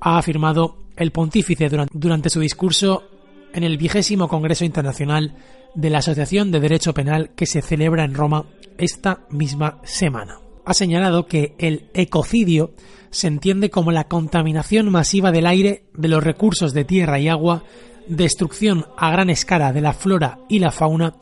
ha 0.00 0.18
afirmado 0.18 0.76
el 0.96 1.10
pontífice 1.10 1.68
durante, 1.92 2.30
su 2.30 2.40
discurso 2.40 3.04
en 3.52 3.64
el 3.64 3.78
vigésimo 3.78 4.28
Congreso 4.28 4.64
Internacional 4.64 5.34
de 5.74 5.90
la 5.90 5.98
Asociación 5.98 6.50
de 6.50 6.60
Derecho 6.60 6.94
Penal 6.94 7.30
que 7.34 7.46
se 7.46 7.62
celebra 7.62 8.04
en 8.04 8.14
Roma 8.14 8.44
esta 8.78 9.26
misma 9.30 9.78
semana. 9.84 10.38
Ha 10.64 10.74
señalado 10.74 11.26
que 11.26 11.54
el 11.58 11.90
ecocidio 11.94 12.72
se 13.12 13.28
entiende 13.28 13.70
como 13.70 13.92
la 13.92 14.08
contaminación 14.08 14.90
masiva 14.90 15.30
del 15.30 15.46
aire, 15.46 15.84
de 15.94 16.08
los 16.08 16.24
recursos 16.24 16.72
de 16.72 16.84
tierra 16.84 17.20
y 17.20 17.28
agua, 17.28 17.62
destrucción 18.08 18.86
a 18.96 19.10
gran 19.12 19.30
escala 19.30 19.72
de 19.72 19.82
la 19.82 19.92
flora 19.92 20.38
y 20.48 20.58
la 20.58 20.72
fauna 20.72 21.14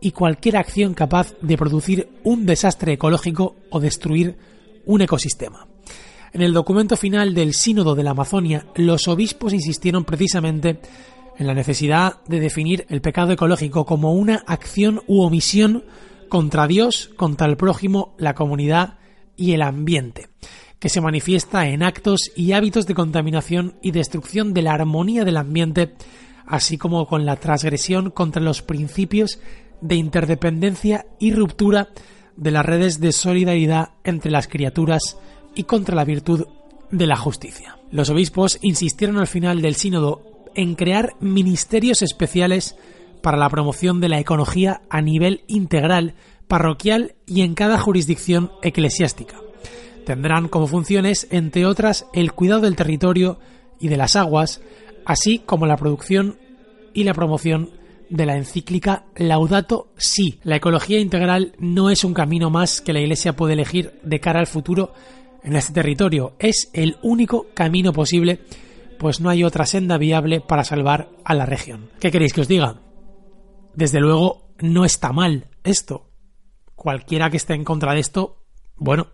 y 0.00 0.12
cualquier 0.12 0.56
acción 0.56 0.94
capaz 0.94 1.34
de 1.42 1.58
producir 1.58 2.08
un 2.24 2.46
desastre 2.46 2.94
ecológico 2.94 3.56
o 3.70 3.80
destruir 3.80 4.38
un 4.86 5.02
ecosistema. 5.02 5.68
En 6.32 6.40
el 6.40 6.54
documento 6.54 6.96
final 6.96 7.34
del 7.34 7.52
Sínodo 7.54 7.94
de 7.94 8.04
la 8.04 8.12
Amazonia, 8.12 8.66
los 8.76 9.06
obispos 9.08 9.52
insistieron 9.52 10.04
precisamente 10.04 10.80
en 11.38 11.46
la 11.46 11.54
necesidad 11.54 12.22
de 12.26 12.40
definir 12.40 12.86
el 12.88 13.00
pecado 13.00 13.32
ecológico 13.32 13.84
como 13.84 14.12
una 14.12 14.42
acción 14.46 15.02
u 15.06 15.22
omisión 15.22 15.84
contra 16.28 16.66
Dios, 16.66 17.10
contra 17.16 17.46
el 17.46 17.56
prójimo, 17.56 18.14
la 18.16 18.34
comunidad 18.34 18.98
y 19.36 19.52
el 19.52 19.62
ambiente, 19.62 20.28
que 20.82 20.88
se 20.88 21.00
manifiesta 21.00 21.68
en 21.68 21.84
actos 21.84 22.32
y 22.34 22.50
hábitos 22.50 22.88
de 22.88 22.94
contaminación 22.94 23.76
y 23.82 23.92
destrucción 23.92 24.52
de 24.52 24.62
la 24.62 24.72
armonía 24.72 25.24
del 25.24 25.36
ambiente, 25.36 25.94
así 26.44 26.76
como 26.76 27.06
con 27.06 27.24
la 27.24 27.36
transgresión 27.36 28.10
contra 28.10 28.42
los 28.42 28.62
principios 28.62 29.38
de 29.80 29.94
interdependencia 29.94 31.06
y 31.20 31.34
ruptura 31.34 31.90
de 32.34 32.50
las 32.50 32.66
redes 32.66 32.98
de 32.98 33.12
solidaridad 33.12 33.90
entre 34.02 34.32
las 34.32 34.48
criaturas 34.48 35.18
y 35.54 35.62
contra 35.62 35.94
la 35.94 36.04
virtud 36.04 36.48
de 36.90 37.06
la 37.06 37.16
justicia. 37.16 37.78
Los 37.92 38.10
obispos 38.10 38.58
insistieron 38.60 39.18
al 39.18 39.28
final 39.28 39.62
del 39.62 39.76
sínodo 39.76 40.48
en 40.56 40.74
crear 40.74 41.14
ministerios 41.20 42.02
especiales 42.02 42.74
para 43.22 43.36
la 43.36 43.48
promoción 43.48 44.00
de 44.00 44.08
la 44.08 44.18
ecología 44.18 44.82
a 44.90 45.00
nivel 45.00 45.44
integral, 45.46 46.16
parroquial 46.48 47.14
y 47.24 47.42
en 47.42 47.54
cada 47.54 47.78
jurisdicción 47.78 48.50
eclesiástica. 48.62 49.36
Tendrán 50.04 50.48
como 50.48 50.66
funciones, 50.66 51.28
entre 51.30 51.66
otras, 51.66 52.06
el 52.12 52.32
cuidado 52.32 52.62
del 52.62 52.76
territorio 52.76 53.38
y 53.78 53.88
de 53.88 53.96
las 53.96 54.16
aguas, 54.16 54.60
así 55.04 55.38
como 55.38 55.66
la 55.66 55.76
producción 55.76 56.38
y 56.92 57.04
la 57.04 57.14
promoción 57.14 57.70
de 58.12 58.26
la 58.26 58.36
encíclica 58.36 59.06
Laudato 59.16 59.92
Si. 59.96 60.38
La 60.44 60.56
ecología 60.56 61.00
integral 61.00 61.54
no 61.58 61.88
es 61.88 62.04
un 62.04 62.14
camino 62.14 62.50
más 62.50 62.80
que 62.80 62.92
la 62.92 63.00
Iglesia 63.00 63.34
puede 63.34 63.54
elegir 63.54 63.98
de 64.02 64.20
cara 64.20 64.40
al 64.40 64.46
futuro 64.46 64.92
en 65.42 65.56
este 65.56 65.72
territorio. 65.72 66.34
Es 66.38 66.70
el 66.74 66.96
único 67.02 67.46
camino 67.54 67.92
posible, 67.92 68.40
pues 68.98 69.20
no 69.20 69.30
hay 69.30 69.44
otra 69.44 69.66
senda 69.66 69.98
viable 69.98 70.40
para 70.40 70.64
salvar 70.64 71.08
a 71.24 71.34
la 71.34 71.46
región. 71.46 71.90
¿Qué 72.00 72.10
queréis 72.10 72.32
que 72.32 72.42
os 72.42 72.48
diga? 72.48 72.82
Desde 73.74 74.00
luego, 74.00 74.52
no 74.60 74.84
está 74.84 75.12
mal 75.12 75.48
esto. 75.64 76.10
Cualquiera 76.74 77.30
que 77.30 77.38
esté 77.38 77.54
en 77.54 77.64
contra 77.64 77.94
de 77.94 78.00
esto, 78.00 78.44
bueno, 78.76 79.08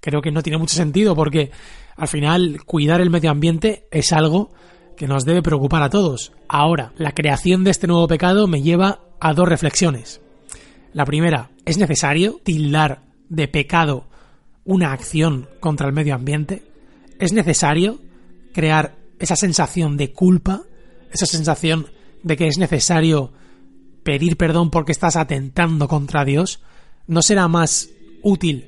creo 0.00 0.22
que 0.22 0.30
no 0.30 0.42
tiene 0.42 0.58
mucho 0.58 0.74
sentido 0.74 1.14
porque 1.14 1.50
al 1.96 2.08
final 2.08 2.64
cuidar 2.64 3.00
el 3.00 3.10
medio 3.10 3.30
ambiente 3.30 3.86
es 3.90 4.12
algo 4.12 4.52
que 4.96 5.06
nos 5.06 5.24
debe 5.24 5.42
preocupar 5.42 5.82
a 5.82 5.90
todos. 5.90 6.32
Ahora, 6.48 6.92
la 6.96 7.12
creación 7.12 7.64
de 7.64 7.70
este 7.70 7.86
nuevo 7.86 8.08
pecado 8.08 8.46
me 8.46 8.62
lleva 8.62 9.00
a 9.20 9.32
dos 9.32 9.48
reflexiones. 9.48 10.20
La 10.92 11.04
primera, 11.04 11.50
¿es 11.64 11.78
necesario 11.78 12.40
tildar 12.42 13.02
de 13.28 13.46
pecado 13.46 14.06
una 14.64 14.92
acción 14.92 15.48
contra 15.60 15.86
el 15.86 15.92
medio 15.92 16.14
ambiente? 16.14 16.64
¿Es 17.18 17.32
necesario 17.32 18.00
crear 18.52 18.96
esa 19.18 19.36
sensación 19.36 19.96
de 19.96 20.12
culpa? 20.12 20.62
Esa 21.12 21.26
sensación 21.26 21.86
de 22.22 22.36
que 22.36 22.48
es 22.48 22.58
necesario 22.58 23.32
pedir 24.02 24.36
perdón 24.36 24.70
porque 24.70 24.92
estás 24.92 25.16
atentando 25.16 25.86
contra 25.88 26.24
Dios? 26.24 26.60
¿No 27.06 27.22
será 27.22 27.48
más 27.48 27.90
útil 28.22 28.67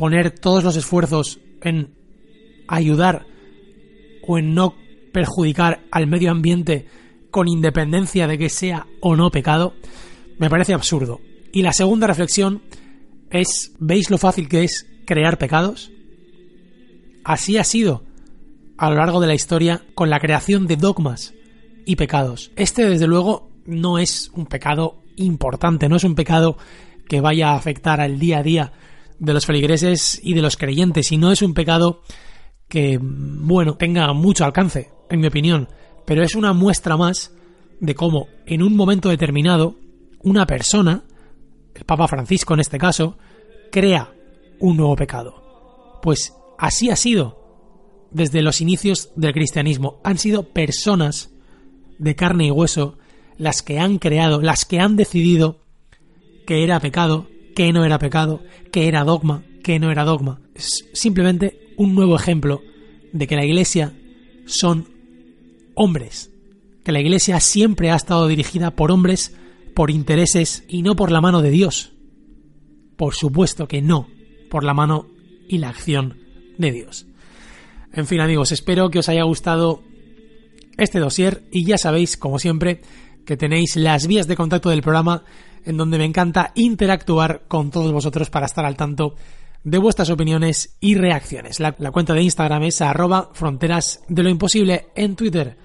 poner 0.00 0.30
todos 0.30 0.64
los 0.64 0.76
esfuerzos 0.76 1.40
en 1.60 1.92
ayudar 2.68 3.26
o 4.26 4.38
en 4.38 4.54
no 4.54 4.74
perjudicar 5.12 5.82
al 5.90 6.06
medio 6.06 6.30
ambiente 6.30 6.86
con 7.30 7.48
independencia 7.48 8.26
de 8.26 8.38
que 8.38 8.48
sea 8.48 8.86
o 9.02 9.14
no 9.14 9.30
pecado, 9.30 9.74
me 10.38 10.48
parece 10.48 10.72
absurdo. 10.72 11.20
Y 11.52 11.60
la 11.60 11.74
segunda 11.74 12.06
reflexión 12.06 12.62
es, 13.30 13.74
¿veis 13.78 14.08
lo 14.08 14.16
fácil 14.16 14.48
que 14.48 14.64
es 14.64 14.86
crear 15.04 15.36
pecados? 15.36 15.92
Así 17.22 17.58
ha 17.58 17.64
sido 17.64 18.02
a 18.78 18.88
lo 18.88 18.96
largo 18.96 19.20
de 19.20 19.26
la 19.26 19.34
historia 19.34 19.82
con 19.94 20.08
la 20.08 20.18
creación 20.18 20.66
de 20.66 20.76
dogmas 20.76 21.34
y 21.84 21.96
pecados. 21.96 22.52
Este, 22.56 22.88
desde 22.88 23.06
luego, 23.06 23.50
no 23.66 23.98
es 23.98 24.30
un 24.32 24.46
pecado 24.46 25.02
importante, 25.16 25.90
no 25.90 25.96
es 25.96 26.04
un 26.04 26.14
pecado 26.14 26.56
que 27.06 27.20
vaya 27.20 27.50
a 27.50 27.56
afectar 27.56 28.00
al 28.00 28.18
día 28.18 28.38
a 28.38 28.42
día 28.42 28.72
de 29.20 29.34
los 29.34 29.46
feligreses 29.46 30.20
y 30.24 30.34
de 30.34 30.42
los 30.42 30.56
creyentes, 30.56 31.12
y 31.12 31.18
no 31.18 31.30
es 31.30 31.42
un 31.42 31.54
pecado 31.54 32.02
que, 32.68 32.98
bueno, 33.00 33.76
tenga 33.76 34.12
mucho 34.12 34.44
alcance 34.44 34.90
en 35.08 35.20
mi 35.20 35.28
opinión, 35.28 35.68
pero 36.06 36.24
es 36.24 36.34
una 36.34 36.52
muestra 36.52 36.96
más 36.96 37.32
de 37.80 37.94
cómo 37.94 38.28
en 38.46 38.62
un 38.62 38.74
momento 38.74 39.08
determinado 39.08 39.76
una 40.22 40.46
persona, 40.46 41.04
el 41.74 41.84
Papa 41.84 42.08
Francisco 42.08 42.54
en 42.54 42.60
este 42.60 42.78
caso, 42.78 43.16
crea 43.70 44.12
un 44.58 44.76
nuevo 44.76 44.96
pecado. 44.96 46.00
Pues 46.02 46.34
así 46.58 46.90
ha 46.90 46.96
sido 46.96 47.38
desde 48.10 48.42
los 48.42 48.60
inicios 48.60 49.10
del 49.16 49.32
cristianismo. 49.32 50.00
Han 50.02 50.18
sido 50.18 50.48
personas 50.48 51.30
de 51.98 52.16
carne 52.16 52.46
y 52.46 52.50
hueso 52.50 52.98
las 53.36 53.62
que 53.62 53.78
han 53.78 53.98
creado, 53.98 54.40
las 54.40 54.64
que 54.64 54.80
han 54.80 54.96
decidido 54.96 55.60
que 56.46 56.64
era 56.64 56.80
pecado, 56.80 57.28
que 57.54 57.72
no 57.72 57.84
era 57.84 57.98
pecado, 57.98 58.42
que 58.72 58.88
era 58.88 59.04
dogma, 59.04 59.42
que 59.62 59.78
no 59.78 59.90
era 59.90 60.04
dogma. 60.04 60.40
Es 60.54 60.88
simplemente 60.92 61.74
un 61.76 61.94
nuevo 61.94 62.16
ejemplo 62.16 62.62
de 63.12 63.26
que 63.26 63.36
la 63.36 63.44
Iglesia 63.44 63.92
son 64.46 64.88
hombres, 65.74 66.30
que 66.84 66.92
la 66.92 67.00
Iglesia 67.00 67.40
siempre 67.40 67.90
ha 67.90 67.96
estado 67.96 68.28
dirigida 68.28 68.72
por 68.72 68.90
hombres, 68.90 69.36
por 69.74 69.90
intereses 69.90 70.64
y 70.68 70.82
no 70.82 70.96
por 70.96 71.10
la 71.10 71.20
mano 71.20 71.42
de 71.42 71.50
Dios. 71.50 71.92
Por 72.96 73.14
supuesto 73.14 73.66
que 73.66 73.82
no, 73.82 74.08
por 74.50 74.64
la 74.64 74.74
mano 74.74 75.08
y 75.48 75.58
la 75.58 75.70
acción 75.70 76.18
de 76.58 76.72
Dios. 76.72 77.06
En 77.92 78.06
fin 78.06 78.20
amigos, 78.20 78.52
espero 78.52 78.90
que 78.90 79.00
os 79.00 79.08
haya 79.08 79.24
gustado 79.24 79.82
este 80.76 80.98
dossier 80.98 81.42
y 81.50 81.64
ya 81.64 81.78
sabéis, 81.78 82.16
como 82.16 82.38
siempre, 82.38 82.82
que 83.24 83.36
tenéis 83.36 83.76
las 83.76 84.06
vías 84.06 84.26
de 84.26 84.36
contacto 84.36 84.70
del 84.70 84.82
programa 84.82 85.24
en 85.64 85.76
donde 85.76 85.98
me 85.98 86.04
encanta 86.04 86.52
interactuar 86.54 87.42
con 87.48 87.70
todos 87.70 87.92
vosotros 87.92 88.30
para 88.30 88.46
estar 88.46 88.64
al 88.64 88.76
tanto 88.76 89.14
de 89.62 89.78
vuestras 89.78 90.10
opiniones 90.10 90.76
y 90.80 90.94
reacciones. 90.94 91.60
La, 91.60 91.72
cuenta 91.72 92.14
de 92.14 92.22
Instagram 92.22 92.62
es 92.64 92.80
arroba 92.80 93.30
fronteras 93.32 94.02
de 94.08 94.22
lo 94.22 94.30
imposible, 94.30 94.86
en 94.94 95.16
Twitter 95.16 95.56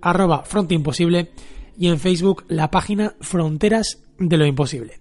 arroba 0.00 0.42
fronteimposible 0.42 1.30
y 1.78 1.88
en 1.88 1.98
Facebook 1.98 2.44
la 2.48 2.70
página 2.70 3.14
Fronteras 3.20 4.04
de 4.18 4.36
lo 4.36 4.46
Imposible. 4.46 5.00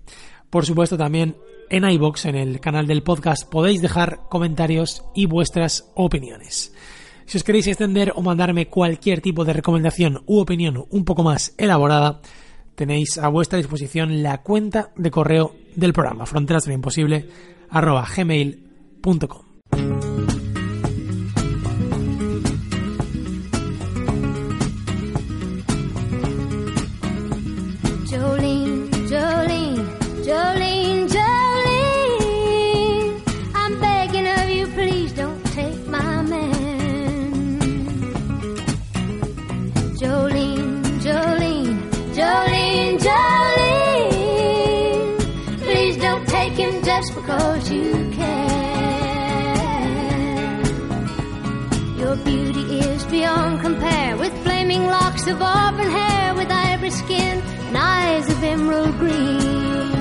Por 0.49 0.65
supuesto 0.65 0.97
también 0.97 1.35
en 1.69 1.89
iBox, 1.89 2.25
en 2.25 2.35
el 2.35 2.59
canal 2.59 2.87
del 2.87 3.03
podcast, 3.03 3.49
podéis 3.49 3.81
dejar 3.81 4.21
comentarios 4.29 5.03
y 5.13 5.25
vuestras 5.25 5.91
opiniones. 5.95 6.73
Si 7.25 7.37
os 7.37 7.43
queréis 7.43 7.67
extender 7.67 8.13
o 8.15 8.21
mandarme 8.21 8.67
cualquier 8.67 9.21
tipo 9.21 9.45
de 9.45 9.53
recomendación 9.53 10.23
u 10.25 10.39
opinión 10.39 10.85
un 10.89 11.05
poco 11.05 11.23
más 11.23 11.53
elaborada, 11.57 12.21
tenéis 12.75 13.17
a 13.17 13.27
vuestra 13.27 13.57
disposición 13.57 14.23
la 14.23 14.41
cuenta 14.41 14.91
de 14.95 15.11
correo 15.11 15.55
del 15.75 15.93
programa 15.93 16.25
fronteras 16.25 16.63
de 16.63 16.69
lo 16.69 16.75
imposible 16.75 17.27
arroba 17.69 18.07
gmail.com. 18.15 19.43
Jolene, 28.09 28.89
Jolene, 29.09 29.73
Jolene, 47.11 47.25
cause 47.25 47.71
you 47.71 48.09
care. 48.11 48.63
Your 51.97 52.15
beauty 52.17 52.79
is 52.79 53.03
beyond 53.05 53.61
compare 53.61 54.17
with 54.17 54.33
flaming 54.43 54.85
locks 54.87 55.27
of 55.27 55.41
auburn 55.41 55.89
hair, 55.89 56.35
with 56.35 56.49
ivory 56.51 56.91
skin 56.91 57.41
and 57.67 57.77
eyes 57.77 58.29
of 58.29 58.43
emerald 58.43 58.97
green. 58.99 59.91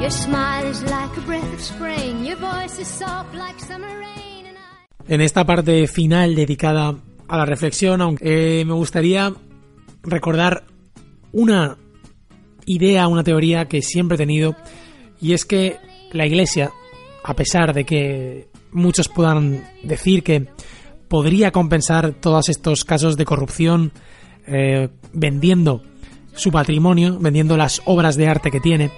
Your 0.00 0.10
smile 0.10 0.66
is 0.66 0.82
like 0.82 1.16
a 1.16 1.20
breath 1.22 1.52
of 1.52 1.60
spring, 1.60 2.24
your 2.24 2.36
voice 2.36 2.78
is 2.78 2.86
soft 2.86 3.34
like 3.34 3.58
summer 3.60 3.98
rain. 3.98 4.46
And 4.46 4.58
I... 4.58 5.12
En 5.12 5.20
esta 5.20 5.44
parte 5.44 5.86
final 5.88 6.34
dedicada 6.34 6.94
a 7.28 7.36
la 7.36 7.44
reflexión, 7.44 8.00
aunque 8.00 8.60
eh, 8.60 8.64
me 8.64 8.74
gustaría 8.74 9.32
recordar 10.02 10.64
una 11.32 11.76
idea, 12.66 13.08
una 13.08 13.24
teoría 13.24 13.66
que 13.66 13.80
siempre 13.80 14.16
he 14.16 14.18
tenido, 14.18 14.54
y 15.20 15.32
es 15.32 15.44
que 15.44 15.78
la 16.12 16.26
Iglesia, 16.26 16.72
a 17.24 17.34
pesar 17.34 17.72
de 17.72 17.84
que 17.84 18.48
muchos 18.72 19.08
puedan 19.08 19.64
decir 19.82 20.22
que 20.22 20.48
podría 21.08 21.52
compensar 21.52 22.12
todos 22.12 22.48
estos 22.48 22.84
casos 22.84 23.16
de 23.16 23.24
corrupción 23.24 23.92
eh, 24.46 24.88
vendiendo 25.12 25.82
su 26.34 26.50
patrimonio, 26.50 27.18
vendiendo 27.18 27.56
las 27.56 27.80
obras 27.86 28.16
de 28.16 28.28
arte 28.28 28.50
que 28.50 28.60
tiene, 28.60 28.90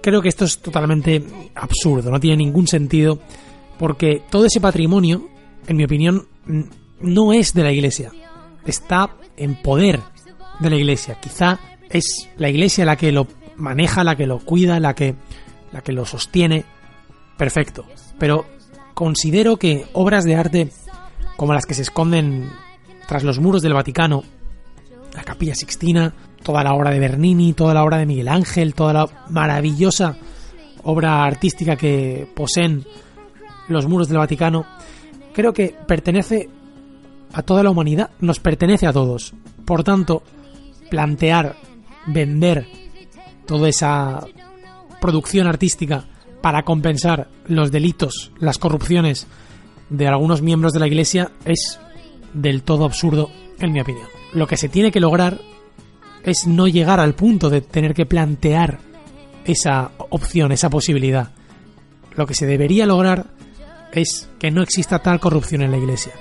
creo 0.00 0.22
que 0.22 0.28
esto 0.28 0.44
es 0.44 0.58
totalmente 0.58 1.22
absurdo, 1.54 2.10
no 2.10 2.20
tiene 2.20 2.38
ningún 2.38 2.66
sentido, 2.66 3.18
porque 3.78 4.22
todo 4.30 4.46
ese 4.46 4.60
patrimonio, 4.60 5.28
en 5.66 5.76
mi 5.76 5.84
opinión, 5.84 6.26
no 7.00 7.32
es 7.32 7.52
de 7.52 7.62
la 7.62 7.72
Iglesia, 7.72 8.10
está 8.64 9.10
en 9.36 9.60
poder 9.62 10.00
de 10.60 10.70
la 10.70 10.76
Iglesia. 10.76 11.18
Quizá 11.20 11.60
es 11.90 12.28
la 12.36 12.48
Iglesia 12.48 12.84
la 12.84 12.96
que 12.96 13.12
lo 13.12 13.26
maneja, 13.56 14.04
la 14.04 14.16
que 14.16 14.26
lo 14.26 14.38
cuida, 14.38 14.80
la 14.80 14.94
que, 14.94 15.14
la 15.72 15.80
que 15.82 15.92
lo 15.92 16.04
sostiene. 16.04 16.64
Perfecto. 17.36 17.84
Pero 18.18 18.46
considero 18.94 19.56
que 19.56 19.86
obras 19.92 20.24
de 20.24 20.36
arte 20.36 20.70
como 21.36 21.54
las 21.54 21.66
que 21.66 21.74
se 21.74 21.82
esconden 21.82 22.50
tras 23.06 23.24
los 23.24 23.38
muros 23.38 23.62
del 23.62 23.74
Vaticano, 23.74 24.24
la 25.14 25.22
Capilla 25.22 25.54
Sixtina, 25.54 26.14
toda 26.42 26.62
la 26.62 26.74
obra 26.74 26.90
de 26.90 26.98
Bernini, 26.98 27.52
toda 27.52 27.74
la 27.74 27.84
obra 27.84 27.98
de 27.98 28.06
Miguel 28.06 28.28
Ángel, 28.28 28.74
toda 28.74 28.92
la 28.92 29.08
maravillosa 29.30 30.16
obra 30.82 31.24
artística 31.24 31.76
que 31.76 32.28
poseen 32.34 32.84
los 33.68 33.86
muros 33.86 34.08
del 34.08 34.18
Vaticano, 34.18 34.64
creo 35.32 35.52
que 35.52 35.74
pertenece 35.86 36.48
a 37.32 37.42
toda 37.42 37.62
la 37.62 37.70
humanidad, 37.70 38.10
nos 38.20 38.40
pertenece 38.40 38.86
a 38.86 38.92
todos. 38.92 39.34
Por 39.64 39.84
tanto, 39.84 40.22
plantear, 40.90 41.56
vender 42.08 42.66
toda 43.46 43.68
esa 43.68 44.26
producción 45.00 45.46
artística 45.46 46.04
para 46.42 46.64
compensar 46.64 47.28
los 47.46 47.70
delitos, 47.70 48.32
las 48.38 48.58
corrupciones 48.58 49.26
de 49.90 50.06
algunos 50.06 50.42
miembros 50.42 50.72
de 50.72 50.80
la 50.80 50.86
Iglesia 50.86 51.30
es 51.44 51.78
del 52.34 52.62
todo 52.62 52.84
absurdo, 52.84 53.30
en 53.58 53.72
mi 53.72 53.80
opinión. 53.80 54.06
Lo 54.32 54.46
que 54.46 54.56
se 54.56 54.68
tiene 54.68 54.92
que 54.92 55.00
lograr 55.00 55.40
es 56.22 56.46
no 56.46 56.68
llegar 56.68 57.00
al 57.00 57.14
punto 57.14 57.50
de 57.50 57.60
tener 57.60 57.94
que 57.94 58.06
plantear 58.06 58.80
esa 59.44 59.92
opción, 60.10 60.52
esa 60.52 60.70
posibilidad. 60.70 61.32
Lo 62.14 62.26
que 62.26 62.34
se 62.34 62.46
debería 62.46 62.86
lograr 62.86 63.26
es 63.92 64.28
que 64.38 64.50
no 64.50 64.62
exista 64.62 64.98
tal 64.98 65.20
corrupción 65.20 65.62
en 65.62 65.70
la 65.70 65.78
Iglesia. 65.78 66.12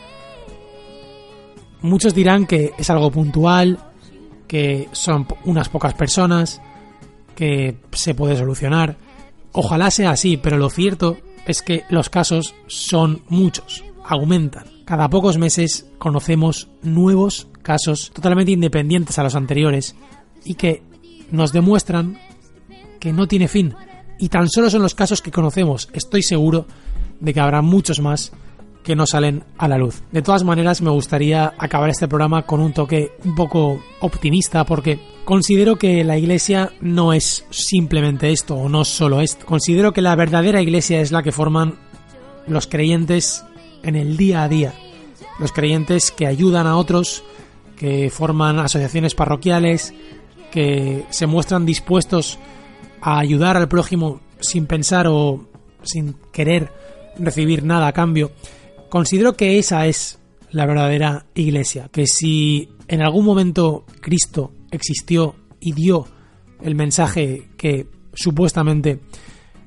Muchos 1.82 2.16
dirán 2.16 2.46
que 2.46 2.72
es 2.78 2.90
algo 2.90 3.12
puntual, 3.12 3.80
que 4.48 4.90
son 4.92 5.28
unas 5.46 5.70
pocas 5.70 5.94
personas, 5.94 6.62
que 7.36 7.78
se 7.92 8.16
puede 8.16 8.36
solucionar. 8.36 8.98
Ojalá 9.52 9.92
sea 9.92 10.12
así, 10.12 10.38
pero 10.38 10.58
lo 10.58 10.70
cierto 10.70 11.18
es 11.46 11.62
que 11.62 11.84
los 11.90 12.10
casos 12.10 12.56
son 12.68 13.22
muchos, 13.30 13.84
aumentan. 14.06 14.66
Cada 14.86 15.10
pocos 15.10 15.38
meses 15.38 15.86
conocemos 15.98 16.70
nuevos 16.82 17.48
casos 17.62 18.12
totalmente 18.14 18.52
independientes 18.52 19.20
a 19.20 19.24
los 19.24 19.36
anteriores 19.36 19.96
y 20.46 20.56
que 20.56 20.82
nos 21.32 21.52
demuestran 21.52 22.18
que 23.00 23.14
no 23.14 23.28
tiene 23.28 23.48
fin. 23.48 23.76
Y 24.20 24.30
tan 24.30 24.50
solo 24.50 24.70
son 24.70 24.82
los 24.82 24.96
casos 24.96 25.22
que 25.22 25.32
conocemos. 25.32 25.90
Estoy 25.94 26.24
seguro 26.24 26.66
de 27.20 27.34
que 27.34 27.40
habrá 27.40 27.62
muchos 27.62 28.00
más 28.00 28.32
que 28.88 28.96
no 28.96 29.06
salen 29.06 29.44
a 29.58 29.68
la 29.68 29.78
luz. 29.78 30.02
De 30.14 30.22
todas 30.22 30.46
maneras, 30.46 30.82
me 30.82 30.90
gustaría 30.90 31.54
acabar 31.58 31.90
este 31.90 32.08
programa 32.08 32.44
con 32.44 32.62
un 32.62 32.72
toque 32.72 33.12
un 33.26 33.36
poco 33.36 33.84
optimista 34.00 34.66
porque 34.66 34.98
considero 35.26 35.76
que 35.76 36.06
la 36.06 36.18
iglesia 36.18 36.72
no 36.80 37.12
es 37.12 37.44
simplemente 37.50 38.32
esto 38.32 38.56
o 38.56 38.70
no 38.70 38.86
solo 38.86 39.20
esto. 39.20 39.46
Considero 39.46 39.92
que 39.92 40.02
la 40.02 40.16
verdadera 40.16 40.62
iglesia 40.62 41.02
es 41.02 41.12
la 41.12 41.22
que 41.22 41.34
forman 41.34 41.76
los 42.48 42.68
creyentes 42.68 43.44
en 43.84 43.98
el 43.98 44.16
día 44.16 44.44
a 44.44 44.48
día. 44.48 44.74
Los 45.38 45.52
creyentes 45.52 46.12
que 46.12 46.26
ayudan 46.26 46.66
a 46.66 46.78
otros, 46.78 47.26
que 47.76 48.10
forman 48.10 48.58
asociaciones 48.58 49.16
parroquiales, 49.16 49.94
que 50.50 51.04
se 51.10 51.28
muestran 51.28 51.66
dispuestos 51.66 52.40
a 53.02 53.20
ayudar 53.20 53.58
al 53.58 53.68
prójimo 53.68 54.22
sin 54.40 54.66
pensar 54.66 55.08
o 55.10 55.46
sin 55.84 56.16
querer 56.32 56.72
recibir 57.20 57.66
nada 57.66 57.88
a 57.88 57.92
cambio. 57.92 58.32
Considero 58.90 59.34
que 59.34 59.60
esa 59.60 59.86
es 59.88 60.20
la 60.52 60.66
verdadera 60.66 61.26
iglesia, 61.36 61.90
que 61.92 62.08
si 62.08 62.70
en 62.88 63.02
algún 63.02 63.26
momento 63.26 63.86
Cristo 64.00 64.52
existió 64.72 65.36
y 65.60 65.74
dio 65.74 66.08
el 66.62 66.76
mensaje 66.76 67.50
que 67.58 67.88
supuestamente 68.14 69.00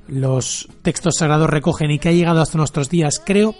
los 0.08 0.68
textos 0.82 1.16
sagrados 1.18 1.50
recogen 1.50 1.90
y 1.90 1.98
que 1.98 2.08
ha 2.08 2.12
llegado 2.12 2.40
hasta 2.40 2.58
nuestros 2.58 2.88
días, 2.88 3.22
creo 3.24 3.54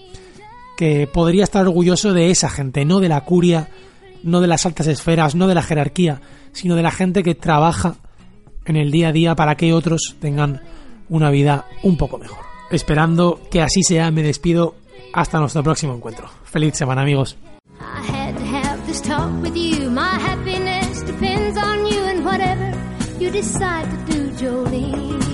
que 0.77 1.07
podría 1.07 1.45
estar 1.45 1.67
orgulloso 1.67 2.13
de 2.13 2.31
esa 2.31 2.49
gente, 2.49 2.85
no 2.85 3.01
de 3.01 3.09
la 3.09 3.21
curia, 3.25 3.69
no 4.23 4.41
de 4.41 4.49
las 4.49 4.67
altas 4.67 4.87
esferas, 4.87 5.35
no 5.35 5.47
de 5.47 5.55
la 5.55 5.63
jerarquía, 5.63 6.21
sino 6.53 6.75
de 6.75 6.83
la 6.83 6.91
gente 6.91 7.23
que 7.23 7.35
trabaja 7.35 7.97
en 8.65 8.77
el 8.77 8.91
día 8.91 9.09
a 9.09 9.13
día 9.13 9.37
para 9.37 9.57
que 9.57 9.73
otros 9.73 10.17
tengan 10.21 10.63
una 11.09 11.31
vida 11.31 11.67
un 11.83 11.97
poco 11.97 12.19
mejor. 12.19 12.45
Esperando 12.71 13.41
que 13.51 13.63
así 13.63 13.83
sea, 13.83 14.11
me 14.11 14.23
despido 14.23 14.77
hasta 15.13 15.39
nuestro 15.39 15.63
próximo 15.63 15.95
encuentro. 15.95 16.29
Feliz 16.45 16.77
semana 16.77 17.03
amigos. 17.03 17.37
Decide 23.33 23.89
to 24.07 24.31
do. 24.37 25.30